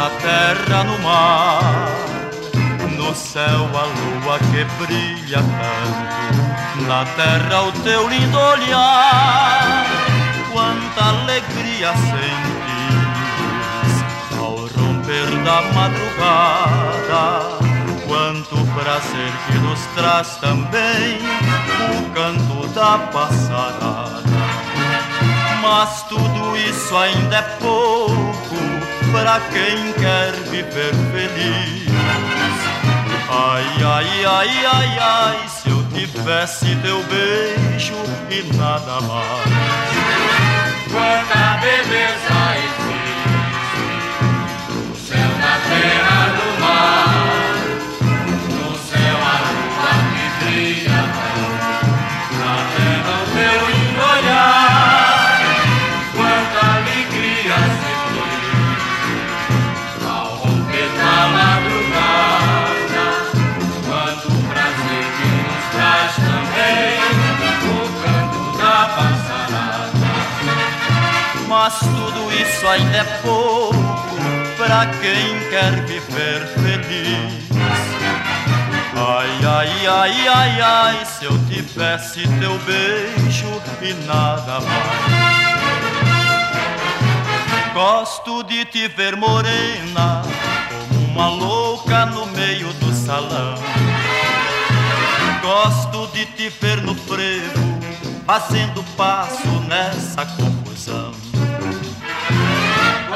na 0.00 0.08
terra, 0.26 0.84
no 0.84 0.98
mar. 1.00 1.60
No 2.96 3.14
céu 3.14 3.68
a 3.82 3.84
lua 3.98 4.38
que 4.50 4.64
brilha 4.80 5.42
tanto, 5.42 6.86
na 6.86 7.04
terra 7.04 7.62
o 7.64 7.72
teu 7.82 8.08
lindo 8.08 8.38
olhar. 8.38 9.84
Quanta 10.52 11.04
alegria 11.04 11.92
sentimos 12.12 13.92
ao 14.38 14.56
romper 14.78 15.28
da 15.44 15.60
madrugada. 15.76 17.22
Quanto 18.06 18.56
prazer 18.74 19.32
que 19.46 19.58
nos 19.58 19.80
traz 19.94 20.36
também 20.36 21.18
o 21.98 22.10
canto 22.14 22.68
da 22.68 22.98
passarada. 23.12 24.40
Mas 25.62 26.02
tudo 26.04 26.56
isso 26.56 26.96
ainda 26.96 27.36
é 27.36 27.42
pouco 27.60 28.29
para 29.12 29.40
quem 29.52 29.92
quer 29.94 30.32
viver 30.50 30.94
feliz. 31.12 31.90
Ai, 33.28 33.64
ai, 33.84 34.24
ai, 34.24 34.66
ai, 34.66 34.98
ai, 34.98 35.48
se 35.48 35.68
eu 35.68 35.84
tivesse 35.94 36.76
teu 36.76 37.02
beijo 37.04 37.94
e 38.30 38.56
nada 38.56 39.00
mais. 39.02 39.90
Quanta 40.90 41.60
beleza 41.60 42.56
existe 42.56 42.79
Mas 71.70 71.78
tudo 71.78 72.32
isso 72.32 72.66
ainda 72.66 72.96
é 72.96 73.04
pouco 73.22 73.76
para 74.58 74.86
quem 74.86 75.38
quer 75.50 75.86
viver 75.86 76.44
feliz. 76.48 77.48
Ai, 78.96 79.28
ai, 79.46 79.86
Ai, 79.86 80.28
ai, 80.28 80.60
ai, 80.60 81.06
se 81.06 81.26
eu 81.26 81.38
tivesse 81.46 82.26
teu 82.40 82.58
beijo 82.58 83.62
e 83.80 83.94
nada 84.04 84.58
mais. 84.60 85.60
Gosto 87.72 88.42
de 88.42 88.64
te 88.64 88.88
ver 88.88 89.14
morena, 89.14 90.22
como 90.68 91.06
uma 91.06 91.28
louca 91.28 92.04
no 92.06 92.26
meio 92.26 92.72
do 92.74 92.92
salão. 92.92 93.54
Gosto 95.40 96.08
de 96.12 96.26
te 96.26 96.48
ver 96.48 96.82
no 96.82 96.96
frevo, 96.96 97.78
fazendo 98.26 98.82
passo 98.96 99.48
nessa 99.68 100.26
confusão. 100.26 101.29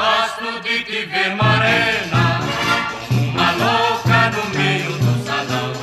Gosto 0.05 0.61
de 0.61 0.83
te 0.83 1.05
ver 1.07 1.35
morena, 1.35 2.39
uma 3.09 3.51
louca 3.53 4.29
no 4.29 4.55
meio 4.55 4.91
do 4.91 5.25
salão. 5.25 5.73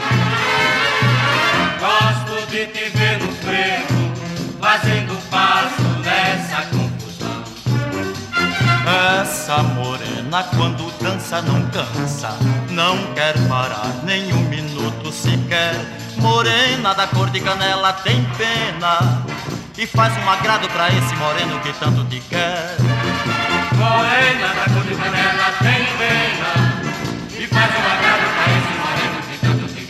Gosto 1.81 2.47
de 2.49 2.67
te 2.67 2.89
ver 2.91 3.19
no 3.19 3.33
frevo, 3.33 4.13
fazendo 4.61 5.21
passo 5.29 5.83
nessa 6.05 6.63
confusão. 6.67 7.43
Essa 9.21 9.59
morena 9.65 10.45
quando 10.57 10.93
dança 11.03 11.43
não 11.43 11.61
cansa, 11.71 12.37
não 12.71 12.97
quer 13.15 13.35
parar 13.49 13.91
nem 14.05 14.33
um 14.33 14.49
minuto 14.49 15.11
sequer. 15.11 15.75
Morena 16.19 16.95
da 16.95 17.09
cor 17.09 17.29
de 17.31 17.41
canela 17.41 17.93
tem 17.93 18.25
pena 18.39 19.25
e 19.77 19.85
faz 19.85 20.17
um 20.17 20.31
agrado 20.31 20.69
pra 20.69 20.91
esse 20.91 21.13
moreno 21.17 21.59
que 21.59 21.73
tanto 21.73 22.05
te 22.05 22.21
quer. 22.21 22.77
Morena 23.83 24.49
da 24.55 24.65
cor 24.73 24.85
de 24.85 24.95
canela 24.95 25.49
tem 25.59 25.83
pena 25.99 26.53
E 27.37 27.47
faz 27.49 27.71
um 27.75 27.85
agrado 27.93 28.27
pra 28.37 28.47
esse 28.57 28.73
moreno 28.79 29.19
que 29.27 29.37
tanto 29.45 29.67
te 29.75 29.83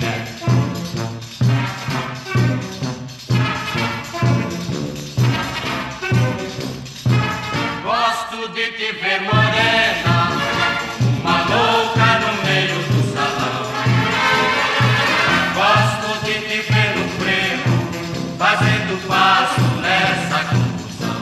Gosto 7.84 8.38
de 8.54 8.66
te 8.78 8.88
ver 8.92 9.20
morena 9.20 10.16
Uma 11.20 11.38
louca 11.42 12.08
no 12.20 12.32
meio 12.46 12.78
do 12.88 13.00
salão. 13.12 13.64
Gosto 15.54 16.08
de 16.24 16.34
te 16.48 16.58
ver 16.72 16.88
no 16.96 17.04
frevo 17.20 17.72
Fazendo 18.38 18.94
passo 19.06 19.60
nessa 19.82 20.38
confusão. 20.44 21.20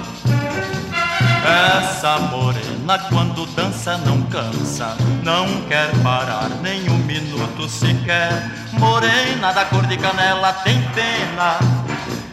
Essa 1.44 2.12
morena 2.30 2.49
quando 2.98 3.46
dança 3.54 3.96
não 3.98 4.22
cansa, 4.22 4.96
não 5.22 5.62
quer 5.68 5.90
parar 6.02 6.48
nem 6.62 6.88
um 6.90 6.98
minuto 6.98 7.68
sequer. 7.68 8.50
Morena 8.72 9.52
da 9.52 9.64
cor 9.64 9.86
de 9.86 9.96
canela 9.96 10.52
tem 10.64 10.80
pena 10.94 11.58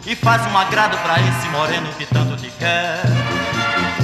e 0.05 0.15
faz 0.15 0.45
um 0.51 0.57
agrado 0.57 0.97
pra 0.99 1.15
esse 1.19 1.47
moreno 1.49 1.87
que 1.97 2.05
tanto 2.05 2.35
te 2.35 2.49
quer. 2.57 3.01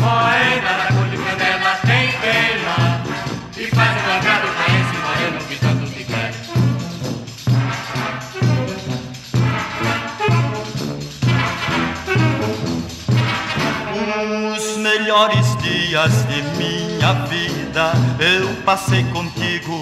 Morena 0.04 0.74
da 0.74 0.88
cor 0.94 1.08
de 1.08 1.18
canela 1.18 1.78
tem 1.86 2.12
pena 2.20 3.02
E 3.56 3.68
faz 3.68 3.92
um 4.06 4.12
agrado 4.18 4.48
pra 4.54 4.66
esse 4.76 4.98
moreno 4.98 5.40
que 5.48 5.56
tanto 5.56 5.86
te 5.92 6.04
quer 6.04 6.34
Os 14.56 14.78
melhores 14.78 15.53
dias 15.94 16.26
de 16.26 16.42
minha 16.58 17.14
vida 17.28 17.94
eu 18.20 18.50
passei 18.64 19.04
contigo, 19.12 19.80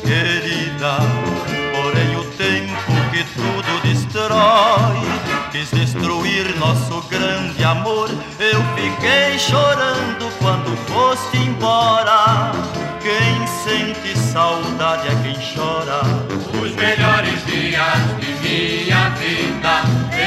querida. 0.00 0.96
Porém, 1.74 2.16
o 2.16 2.24
tempo 2.38 2.92
que 3.10 3.22
tudo 3.34 3.82
destrói 3.82 4.96
quis 5.52 5.70
destruir 5.72 6.56
nosso 6.56 7.02
grande 7.10 7.62
amor. 7.62 8.08
Eu 8.38 8.62
fiquei 8.74 9.38
chorando 9.38 10.32
quando 10.38 10.74
foste 10.88 11.36
embora. 11.36 12.52
Quem 13.02 13.46
sente 13.46 14.18
saudade 14.18 15.06
é 15.06 15.14
quem 15.22 15.36
chora. 15.54 16.00
Os 16.62 16.74
melhores 16.74 17.44
dias 17.44 18.20
de 18.20 18.48
minha 18.48 19.10
vida 19.10 19.82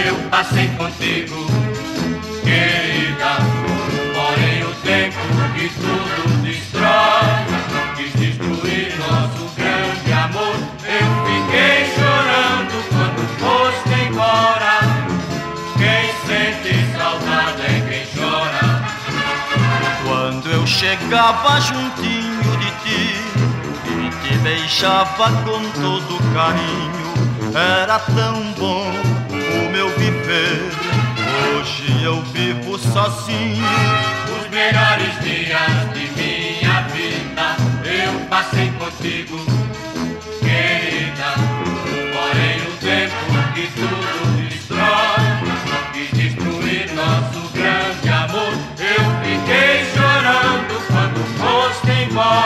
Eu 0.05 0.29
passei 0.29 0.67
contigo, 0.77 1.47
querida 2.43 3.02
Que 5.03 5.69
tudo 5.69 6.41
destrói 6.43 7.43
Quis 7.97 8.13
destruir 8.13 8.95
nosso 8.97 9.51
grande 9.57 10.13
amor 10.13 10.55
Eu 10.85 11.07
fiquei 11.25 11.91
chorando 11.93 12.75
quando 12.87 13.21
foste 13.39 14.01
embora 14.07 14.79
Quem 15.77 16.07
sente 16.25 16.97
saudade 16.97 17.61
é 17.63 17.81
quem 17.89 18.05
chora 18.15 18.63
Quando 20.07 20.49
eu 20.49 20.65
chegava 20.65 21.59
juntinho 21.59 22.57
de 22.59 22.71
ti 22.83 23.23
e 23.85 24.09
te 24.25 24.37
beijava 24.37 25.29
com 25.43 25.69
todo 25.81 26.33
carinho, 26.33 27.53
era 27.53 27.99
tão 27.99 28.41
bom 28.53 28.91
o 29.29 29.71
meu 29.71 29.89
viver. 29.97 30.71
Hoje 31.59 32.03
eu 32.03 32.21
vivo 32.23 32.77
sozinho. 32.79 34.22
Melhores 34.53 35.19
dias 35.23 35.93
de 35.95 36.07
minha 36.15 36.81
vida 36.93 37.55
eu 37.83 38.19
passei 38.29 38.71
contigo, 38.73 39.39
querida. 40.41 41.33
Porém 42.13 42.61
o 42.61 42.77
tempo 42.77 43.15
que 43.55 43.67
tudo 43.73 44.47
destrói 44.47 45.23
quis 45.91 46.11
destruir 46.11 46.93
nosso 46.93 47.49
grande 47.51 48.09
amor. 48.09 48.53
Eu 48.77 49.03
fiquei 49.23 49.85
chorando 49.91 50.75
quando 50.87 51.19
foste 51.39 51.91
embora. 52.03 52.42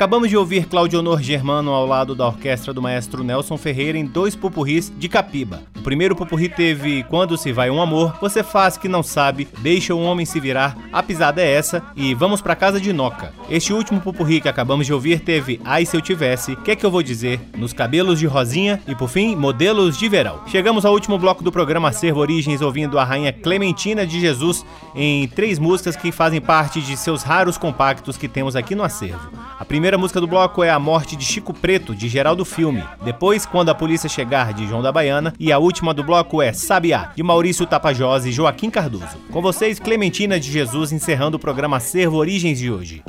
Acabamos 0.00 0.30
de 0.30 0.36
ouvir 0.38 0.64
Claudio 0.64 0.98
Honor 0.98 1.20
Germano 1.20 1.72
ao 1.72 1.84
lado 1.84 2.14
da 2.14 2.26
orquestra 2.26 2.72
do 2.72 2.80
maestro 2.80 3.22
Nelson 3.22 3.58
Ferreira 3.58 3.98
em 3.98 4.06
dois 4.06 4.34
pupurris 4.34 4.90
de 4.96 5.10
Capiba. 5.10 5.60
O 5.76 5.82
primeiro 5.82 6.16
pupurri 6.16 6.48
teve 6.48 7.02
Quando 7.02 7.36
se 7.36 7.52
vai 7.52 7.70
um 7.70 7.82
amor, 7.82 8.16
Você 8.18 8.42
faz 8.42 8.78
que 8.78 8.88
não 8.88 9.02
sabe, 9.02 9.46
Deixa 9.58 9.94
o 9.94 10.02
homem 10.02 10.24
se 10.24 10.40
virar, 10.40 10.76
A 10.90 11.02
pisada 11.02 11.42
é 11.42 11.50
essa 11.50 11.82
e 11.94 12.14
Vamos 12.14 12.40
pra 12.40 12.56
casa 12.56 12.80
de 12.80 12.94
Noca. 12.94 13.34
Este 13.50 13.74
último 13.74 14.00
pupurri 14.00 14.40
que 14.40 14.48
acabamos 14.48 14.86
de 14.86 14.92
ouvir 14.94 15.20
teve 15.20 15.60
Ai 15.64 15.84
se 15.84 15.94
eu 15.94 16.00
tivesse, 16.00 16.56
Que 16.56 16.70
é 16.70 16.76
que 16.76 16.84
eu 16.84 16.90
vou 16.90 17.02
dizer, 17.02 17.38
Nos 17.56 17.74
cabelos 17.74 18.18
de 18.18 18.26
Rosinha 18.26 18.80
e 18.88 18.94
por 18.94 19.08
fim 19.08 19.36
Modelos 19.36 19.98
de 19.98 20.08
Verão. 20.08 20.40
Chegamos 20.46 20.86
ao 20.86 20.94
último 20.94 21.18
bloco 21.18 21.44
do 21.44 21.52
programa 21.52 21.88
Acervo 21.88 22.20
Origens 22.20 22.62
ouvindo 22.62 22.98
a 22.98 23.04
rainha 23.04 23.34
Clementina 23.34 24.06
de 24.06 24.18
Jesus 24.18 24.64
em 24.94 25.28
três 25.28 25.58
músicas 25.58 25.94
que 25.94 26.10
fazem 26.10 26.40
parte 26.40 26.80
de 26.80 26.96
seus 26.96 27.22
raros 27.22 27.58
compactos 27.58 28.16
que 28.16 28.28
temos 28.28 28.56
aqui 28.56 28.74
no 28.74 28.82
acervo. 28.82 29.30
A 29.58 29.64
primeira 29.64 29.89
música 29.98 30.20
do 30.20 30.26
bloco 30.26 30.62
é 30.62 30.70
A 30.70 30.78
Morte 30.78 31.16
de 31.16 31.24
Chico 31.24 31.52
Preto, 31.52 31.94
de 31.94 32.08
Geraldo 32.08 32.44
Filme. 32.44 32.84
Depois, 33.04 33.46
Quando 33.46 33.70
a 33.70 33.74
Polícia 33.74 34.08
Chegar, 34.08 34.52
de 34.52 34.66
João 34.66 34.82
da 34.82 34.92
Baiana. 34.92 35.32
E 35.38 35.50
a 35.52 35.58
última 35.58 35.94
do 35.94 36.04
bloco 36.04 36.42
é 36.42 36.52
Sabiá, 36.52 37.12
de 37.14 37.22
Maurício 37.22 37.66
Tapajós 37.66 38.26
e 38.26 38.32
Joaquim 38.32 38.70
Cardoso. 38.70 39.18
Com 39.30 39.40
vocês, 39.40 39.78
Clementina 39.78 40.38
de 40.38 40.50
Jesus, 40.50 40.92
encerrando 40.92 41.36
o 41.36 41.40
programa 41.40 41.78
Acervo 41.78 42.16
Origens 42.16 42.58
de 42.58 42.70
hoje. 42.70 43.02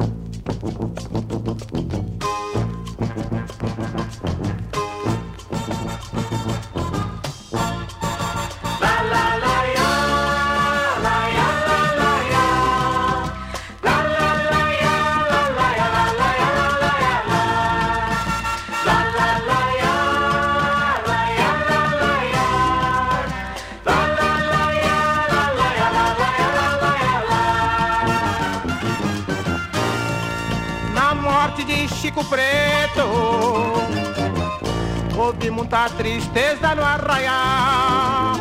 Muita 35.61 35.87
tristeza 35.89 36.73
no 36.73 36.83
arraial 36.83 38.35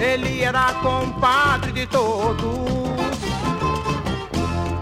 ele 0.00 0.42
era 0.42 0.72
compadre 0.82 1.70
de 1.70 1.86
todos. 1.86 2.44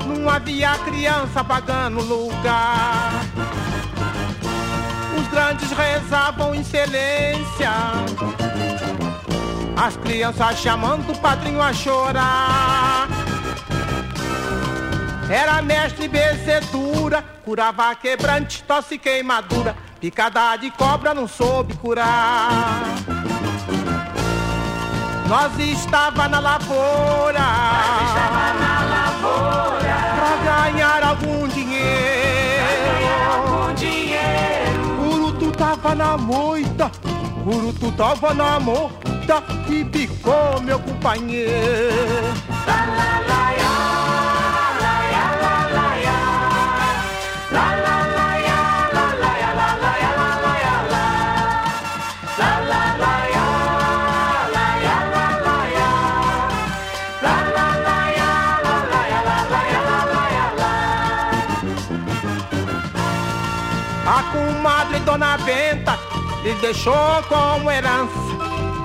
Não 0.06 0.28
havia 0.28 0.70
criança 0.78 1.44
pagando 1.44 2.00
lugar. 2.02 3.22
Os 5.18 5.28
grandes 5.28 5.70
rezavam 5.70 6.54
em 6.54 6.64
silêncio. 6.64 7.68
As 9.76 9.96
crianças 9.98 10.58
chamando 10.58 11.12
o 11.12 11.18
padrinho 11.18 11.60
a 11.60 11.72
chorar. 11.72 13.08
Era 15.30 15.62
mestre 15.62 16.08
becedura, 16.08 17.22
curava 17.44 17.94
quebrante, 17.94 18.62
tosse 18.64 18.98
queimadura. 18.98 19.76
Picada 20.02 20.56
de 20.56 20.68
cobra 20.72 21.14
não 21.14 21.28
soube 21.28 21.74
curar. 21.76 22.82
Nós 25.28 25.56
estava 25.60 26.28
na 26.28 26.40
lavoura. 26.40 27.38
Nós 27.38 28.08
estava 28.08 28.52
na 28.58 28.80
lavoura. 28.96 29.94
Pra 30.16 30.36
ganhar 30.44 31.04
algum 31.04 31.46
dinheiro. 31.46 32.64
Pra 32.82 32.92
ganhar 32.92 33.28
algum 33.36 33.74
dinheiro. 33.74 35.08
Urutu 35.08 35.52
tava 35.52 35.94
na 35.94 36.16
moita. 36.16 36.90
Urutu 37.46 37.92
tava 37.92 38.34
na 38.34 38.58
moita 38.58 39.44
e 39.68 39.84
picou 39.84 40.60
meu 40.62 40.80
companheiro. 40.80 42.34
La, 42.66 43.71
la, 64.04 64.22
la, 64.62 64.98
Dona 65.04 65.36
Benta 65.38 65.98
lhe 66.42 66.54
deixou 66.54 67.22
como 67.28 67.70
herança 67.70 68.32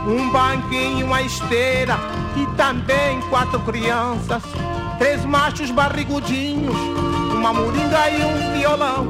um 0.07 0.29
banquinho, 0.29 1.05
uma 1.05 1.21
esteira 1.21 1.99
e 2.35 2.45
também 2.55 3.19
quatro 3.29 3.59
crianças, 3.61 4.41
três 4.97 5.25
machos 5.25 5.69
barrigudinhos, 5.71 6.77
uma 7.33 7.53
moringa 7.53 8.09
e 8.09 8.23
um 8.23 8.57
violão 8.57 9.07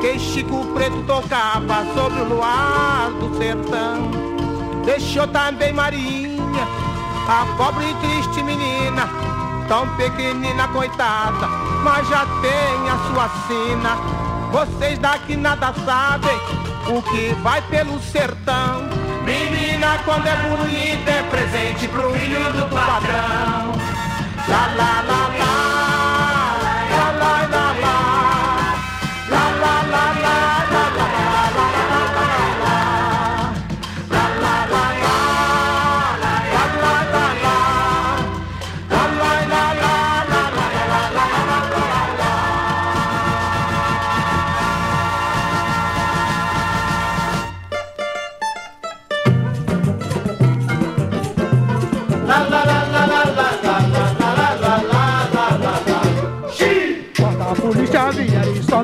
que 0.00 0.18
Chico 0.18 0.64
Preto 0.72 1.02
tocava 1.06 1.84
sobre 1.94 2.20
o 2.20 2.28
luar 2.28 3.10
do 3.20 3.36
sertão. 3.36 4.10
Deixou 4.84 5.26
também 5.28 5.72
Marinha, 5.72 6.66
a 7.28 7.46
pobre 7.56 7.84
e 7.90 7.94
triste 7.94 8.42
menina, 8.42 9.08
tão 9.68 9.88
pequenina, 9.96 10.68
coitada, 10.68 11.48
mas 11.82 12.08
já 12.08 12.26
tem 12.40 12.90
a 12.90 12.98
sua 13.08 13.28
sina 13.46 14.23
vocês 14.54 14.96
daqui 15.00 15.34
nada 15.34 15.74
sabem 15.84 16.38
o 16.86 17.02
que 17.02 17.34
vai 17.42 17.60
pelo 17.62 17.98
sertão. 18.00 18.84
Menina, 19.24 19.98
quando 20.04 20.28
é 20.28 20.36
bonita, 20.36 21.10
é 21.10 21.22
presente 21.24 21.88
pro 21.88 22.12
filho 22.12 22.52
do 22.52 22.68
patrão. 22.68 23.72
Lá, 24.48 24.74
lá, 24.76 25.04
lá, 25.08 25.38
lá. 25.38 25.63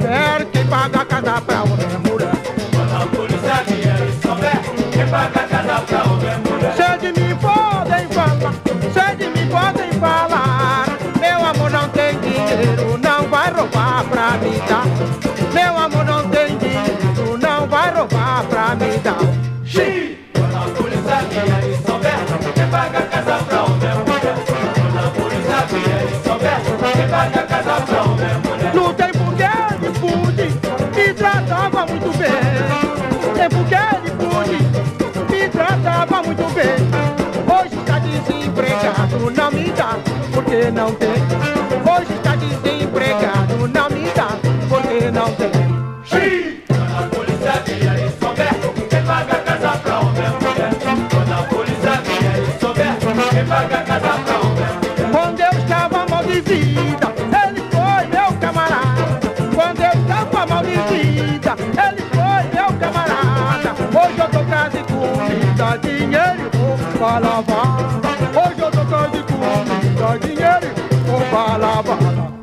Souber 0.00 0.46
quem 0.52 0.66
paga 0.66 1.04
casa 1.04 1.40
pra 1.42 1.62
uma 1.62 1.76
mulher. 1.76 2.32
Quando 2.74 3.02
a 3.02 3.06
polícia 3.06 3.64
vier 3.66 4.08
e 4.08 4.12
souber 4.26 4.60
quem 4.92 5.06
paga 5.06 5.40
casa 5.46 5.80
pra 5.82 6.02
uma 6.04 6.38
mulher. 6.38 6.74
Se 6.74 6.98
de 6.98 7.20
mim 7.20 7.36
podem 7.36 8.08
falar, 8.08 8.54
se 8.94 9.16
de 9.16 9.26
mim 9.28 9.46
podem 9.48 9.92
falar. 10.00 10.86
Meu 11.20 11.44
amor 11.44 11.70
não 11.70 11.88
tem 11.90 12.18
dinheiro, 12.20 12.98
não 12.98 13.28
vai 13.28 13.50
roubar 13.50 14.04
pra 14.04 14.38
me 14.38 14.58
dar. 14.68 14.86
Meu 15.52 15.76
amor 15.76 16.04
não 16.04 16.28
tem 16.30 16.56
dinheiro, 16.56 17.38
não 17.38 17.66
vai 17.66 17.90
roubar 17.90 18.44
pra 18.44 18.74
me 18.74 18.98
dar. 18.98 19.18
Xiii! 19.64 20.18
Quando 20.34 20.56
a 20.56 20.60
polícia 20.74 21.16
vier 21.28 21.70
e 21.70 21.76
souber 21.86 22.18
quem 22.54 22.66
paga 22.68 23.02
casa 23.02 23.44
pra 23.44 23.62
uma 23.64 23.76
mulher. 23.76 24.34
Quando 24.74 24.98
a 24.98 25.10
polícia 25.10 25.66
vier 25.68 26.04
e 26.08 26.28
souber 26.28 26.60
quem 26.94 27.08
paga 27.08 27.42
casa 27.42 27.80
pra 27.82 28.02
uma 28.02 28.06
mulher. 28.06 28.19
Não 39.50 39.58
me 39.58 39.70
dá, 39.72 39.98
porque 40.32 40.70
não 40.70 40.92
tem. 40.94 41.10
Hoje 41.10 42.12
está 42.14 42.36
desempregado, 42.36 43.68
não 43.68 43.90
me 43.90 44.10
dá, 44.14 44.28
porque 44.68 45.10
não 45.10 45.32
tem. 45.34 45.50
Xiii! 46.04 46.64
Quando 46.68 46.96
a 46.96 47.02
polícia 47.08 47.62
vier 47.66 48.06
e 48.06 48.10
souber, 48.20 48.54
quem 48.88 49.02
paga 49.02 49.32
a 49.32 49.40
casa 49.40 49.78
pra 49.78 50.00
homem 50.00 50.22
é 50.22 50.30
mulher. 50.30 50.70
Quando 51.10 51.32
a 51.32 51.42
polícia 51.42 52.00
vier 52.04 52.38
e 52.42 52.60
souber, 52.60 52.96
quem 53.30 53.44
paga 53.44 53.78
a 53.78 53.82
casa 53.82 54.18
pra 54.24 54.40
homem 54.40 54.64
é 54.64 54.72
mulher. 54.72 55.10
Quando 55.12 55.40
eu 55.40 55.58
estava 55.58 56.06
mal 56.08 56.24
de 56.24 56.40
vida, 56.40 57.12
ele 57.42 57.62
foi 57.70 58.06
meu 58.06 58.40
camarada. 58.40 59.04
Quando 59.54 59.80
eu 59.80 60.00
estava 60.00 60.46
mal 60.46 60.62
de 60.62 60.76
vida, 60.94 61.56
ele 61.58 62.10
Hoje 63.92 64.18
eu 64.18 64.28
tô 64.28 64.38
atrás 64.38 64.72
de 64.72 64.84
comida, 64.84 65.76
dinheiro 65.78 66.50
pra 66.96 67.18
lavar. 67.18 68.19
Comida, 70.00 70.18
dinheiro 70.18 70.74
pra 71.30 71.56
lavar. 71.58 72.39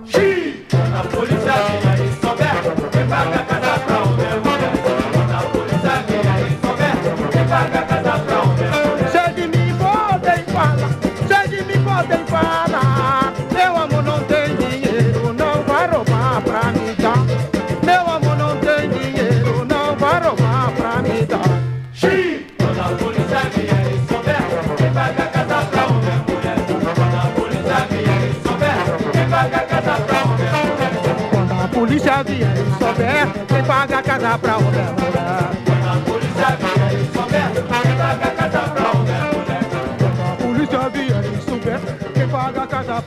Polícia 32.08 32.24
vier 32.24 32.56
e 32.56 32.64
souber, 32.80 33.28
quem 33.48 33.64
paga 33.64 33.98
a 33.98 34.04
casa 34.04 34.38
pra 34.38 34.58
onde 34.58 34.78
é 34.78 34.84
mulher. 34.84 35.52
Quando 35.66 35.88
a 35.88 35.98
polícia 36.06 36.50
vier 36.56 36.94
e 36.94 37.06
souber, 37.14 37.52
quem 37.52 37.64
paga 37.98 38.26
a 38.26 38.32
casa 38.32 38.62
pra 38.70 38.88
onde 38.98 39.12
é 39.12 39.14
mulher. 39.36 39.64
Quando 40.00 40.22
a 40.22 40.36
polícia 40.38 40.90
vier 40.90 41.26
e 41.26 41.42
souber, 41.42 41.80
quem 42.14 42.28
paga 42.30 42.62
a 42.64 42.68
casa 42.68 43.02
pra 43.02 43.07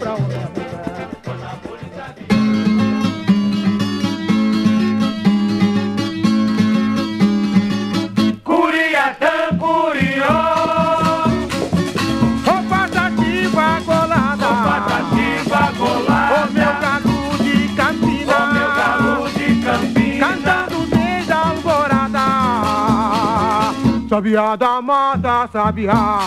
Sabiá 24.10 24.56
da 24.56 24.82
mata, 24.82 25.48
sabiá 25.52 26.18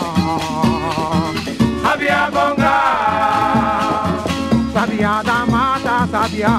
Sabiá 1.81 2.31
bonga. 2.31 2.79
Sabiá 4.71 5.21
da 5.21 5.45
mata, 5.45 6.07
sabiá 6.09 6.49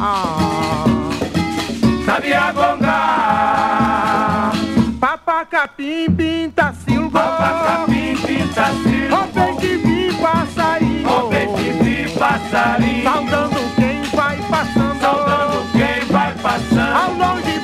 Sabiá 2.05 2.53
bonga. 2.53 3.01
Papacapim 5.01 6.15
pinta 6.15 6.75
silvo 6.85 7.11
Papacapim 7.13 8.17
pinta 8.27 8.67
silvo 8.85 9.17
Ó 9.17 9.25
vem 9.33 9.57
que 9.57 9.77
vi 9.79 10.13
passarinho. 10.21 11.09
Ó 11.09 11.29
vem 11.31 11.49
que 11.55 12.19
passarinho. 12.19 13.03
Saudando 13.03 13.75
quem 13.77 14.03
vai 14.15 14.37
passando. 14.51 15.01
Saudando 15.01 15.73
quem 15.73 16.05
vai 16.13 16.35
passando. 16.35 16.95
Ao 16.95 17.15
longe 17.15 17.55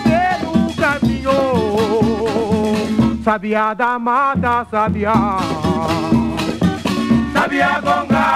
Sabiá 3.25 3.75
da 3.75 3.99
mata, 3.99 4.67
sabiá 4.71 5.13
Sabiá 7.35 7.81
gonga. 7.81 8.27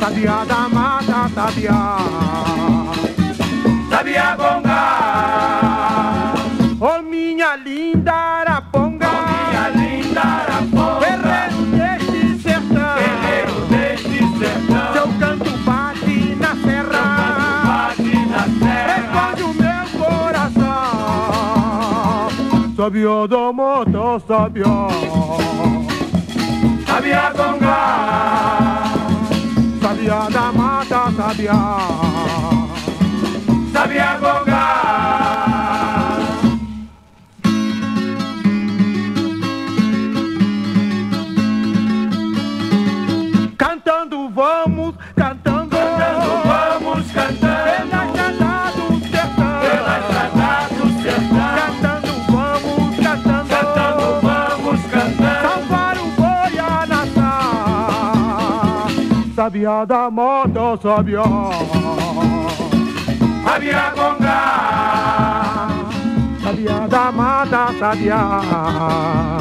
Sabiá 0.00 0.44
da 0.44 0.68
mata, 0.68 1.28
sabiá 1.34 1.98
Sabiá 3.88 4.36
gonga. 4.36 4.82
Oh 6.80 7.02
minha 7.02 7.56
linda 7.56 8.12
araponga 8.12 8.89
Sabiá 22.90 23.28
da 23.28 23.52
mata, 23.52 24.18
sabiá 24.26 24.88
Sabiá 26.84 27.32
gonga. 27.36 27.80
Sabiá 29.80 30.28
da 30.28 30.52
mata, 30.52 31.02
Sabiá 33.72 34.18
gonga. 34.18 34.66
Cantando 43.56 44.28
vamos, 44.30 44.79
nação 59.50 59.60
Sabiá 59.60 59.84
da 59.84 60.10
mata, 60.10 60.76
sabiá 60.80 61.24
Sabiá 63.44 63.90
gonga 63.96 64.40
Sabiá 66.42 66.86
da 66.86 67.12
mata, 67.12 67.72
sabiá 67.78 69.39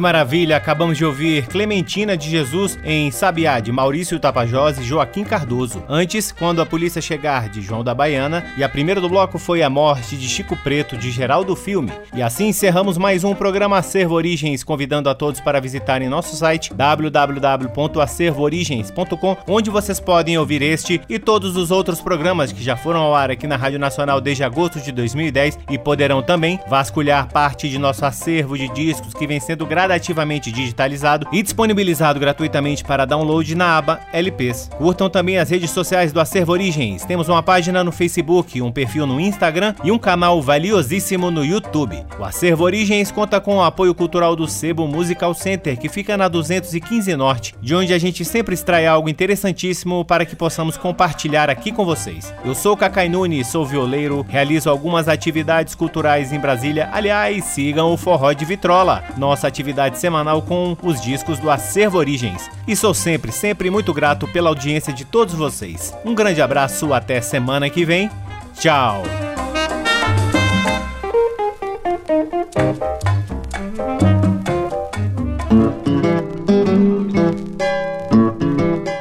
Que 0.00 0.02
maravilha! 0.02 0.56
Acabamos 0.56 0.96
de 0.96 1.04
ouvir 1.04 1.46
Clementina 1.46 2.16
de 2.16 2.30
Jesus 2.30 2.78
em 2.82 3.10
Sabiá, 3.10 3.60
de 3.60 3.70
Maurício 3.70 4.18
Tapajós 4.18 4.78
e 4.78 4.82
Joaquim 4.82 5.24
Cardoso. 5.24 5.84
Antes, 5.86 6.32
Quando 6.32 6.62
a 6.62 6.66
Polícia 6.66 7.02
Chegar, 7.02 7.50
de 7.50 7.60
João 7.60 7.84
da 7.84 7.94
Baiana. 7.94 8.42
E 8.56 8.64
a 8.64 8.68
primeira 8.68 8.98
do 8.98 9.10
bloco 9.10 9.38
foi 9.38 9.62
A 9.62 9.68
Morte 9.68 10.16
de 10.16 10.26
Chico 10.26 10.56
Preto, 10.56 10.96
de 10.96 11.10
Geraldo 11.10 11.54
Filme. 11.54 11.92
E 12.14 12.22
assim 12.22 12.48
encerramos 12.48 12.96
mais 12.96 13.24
um 13.24 13.34
programa 13.34 13.76
Acervo 13.76 14.14
Origens, 14.14 14.64
convidando 14.64 15.10
a 15.10 15.14
todos 15.14 15.38
para 15.38 15.60
visitarem 15.60 16.08
nosso 16.08 16.34
site 16.34 16.72
www.acervoorigens.com, 16.72 19.36
onde 19.46 19.68
vocês 19.68 20.00
podem 20.00 20.38
ouvir 20.38 20.62
este 20.62 20.98
e 21.10 21.18
todos 21.18 21.58
os 21.58 21.70
outros 21.70 22.00
programas 22.00 22.52
que 22.52 22.64
já 22.64 22.74
foram 22.74 23.00
ao 23.00 23.14
ar 23.14 23.30
aqui 23.30 23.46
na 23.46 23.56
Rádio 23.56 23.78
Nacional 23.78 24.18
desde 24.18 24.44
agosto 24.44 24.80
de 24.80 24.92
2010 24.92 25.58
e 25.68 25.76
poderão 25.76 26.22
também 26.22 26.58
vasculhar 26.66 27.30
parte 27.30 27.68
de 27.68 27.78
nosso 27.78 28.06
acervo 28.06 28.56
de 28.56 28.66
discos 28.70 29.12
que 29.12 29.26
vem 29.26 29.38
sendo 29.38 29.66
gradativamente 29.90 30.52
digitalizado 30.52 31.26
e 31.32 31.42
disponibilizado 31.42 32.20
gratuitamente 32.20 32.84
para 32.84 33.04
download 33.04 33.56
na 33.56 33.76
aba 33.76 34.00
LPs. 34.12 34.70
Curtam 34.78 35.10
também 35.10 35.36
as 35.36 35.50
redes 35.50 35.72
sociais 35.72 36.12
do 36.12 36.20
Acervo 36.20 36.52
Origens. 36.52 37.04
Temos 37.04 37.28
uma 37.28 37.42
página 37.42 37.82
no 37.82 37.90
Facebook, 37.90 38.62
um 38.62 38.70
perfil 38.70 39.04
no 39.04 39.18
Instagram 39.18 39.74
e 39.82 39.90
um 39.90 39.98
canal 39.98 40.40
valiosíssimo 40.40 41.28
no 41.28 41.44
YouTube. 41.44 42.04
O 42.20 42.24
Acervo 42.24 42.62
Origens 42.62 43.10
conta 43.10 43.40
com 43.40 43.56
o 43.56 43.64
apoio 43.64 43.92
cultural 43.92 44.36
do 44.36 44.46
Sebo 44.46 44.86
Musical 44.86 45.34
Center, 45.34 45.76
que 45.76 45.88
fica 45.88 46.16
na 46.16 46.28
215 46.28 47.16
Norte, 47.16 47.54
de 47.60 47.74
onde 47.74 47.92
a 47.92 47.98
gente 47.98 48.24
sempre 48.24 48.54
extrai 48.54 48.86
algo 48.86 49.08
interessantíssimo 49.08 50.04
para 50.04 50.24
que 50.24 50.36
possamos 50.36 50.76
compartilhar 50.76 51.50
aqui 51.50 51.72
com 51.72 51.84
vocês. 51.84 52.32
Eu 52.44 52.54
sou 52.54 52.76
Cacai 52.76 53.08
Nunes, 53.08 53.48
sou 53.48 53.66
violeiro, 53.66 54.24
realizo 54.28 54.70
algumas 54.70 55.08
atividades 55.08 55.74
culturais 55.74 56.32
em 56.32 56.38
Brasília. 56.38 56.88
Aliás, 56.92 57.44
sigam 57.44 57.92
o 57.92 57.96
Forró 57.96 58.32
de 58.32 58.44
Vitrola, 58.44 59.02
nossa 59.16 59.48
atividade 59.48 59.69
atividade 59.70 59.98
semanal 59.98 60.42
com 60.42 60.76
os 60.82 61.00
discos 61.00 61.38
do 61.38 61.50
Acervo 61.50 61.98
Origens. 61.98 62.50
E 62.66 62.74
sou 62.74 62.92
sempre, 62.92 63.30
sempre 63.32 63.70
muito 63.70 63.94
grato 63.94 64.26
pela 64.28 64.48
audiência 64.48 64.92
de 64.92 65.04
todos 65.04 65.34
vocês. 65.34 65.94
Um 66.04 66.14
grande 66.14 66.42
abraço, 66.42 66.92
até 66.92 67.20
semana 67.20 67.70
que 67.70 67.84
vem. 67.84 68.10
Tchau! 68.58 69.02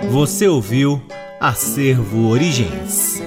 Você 0.09 0.47
ouviu 0.47 1.01
Acervo 1.39 2.29
Origens. 2.29 3.19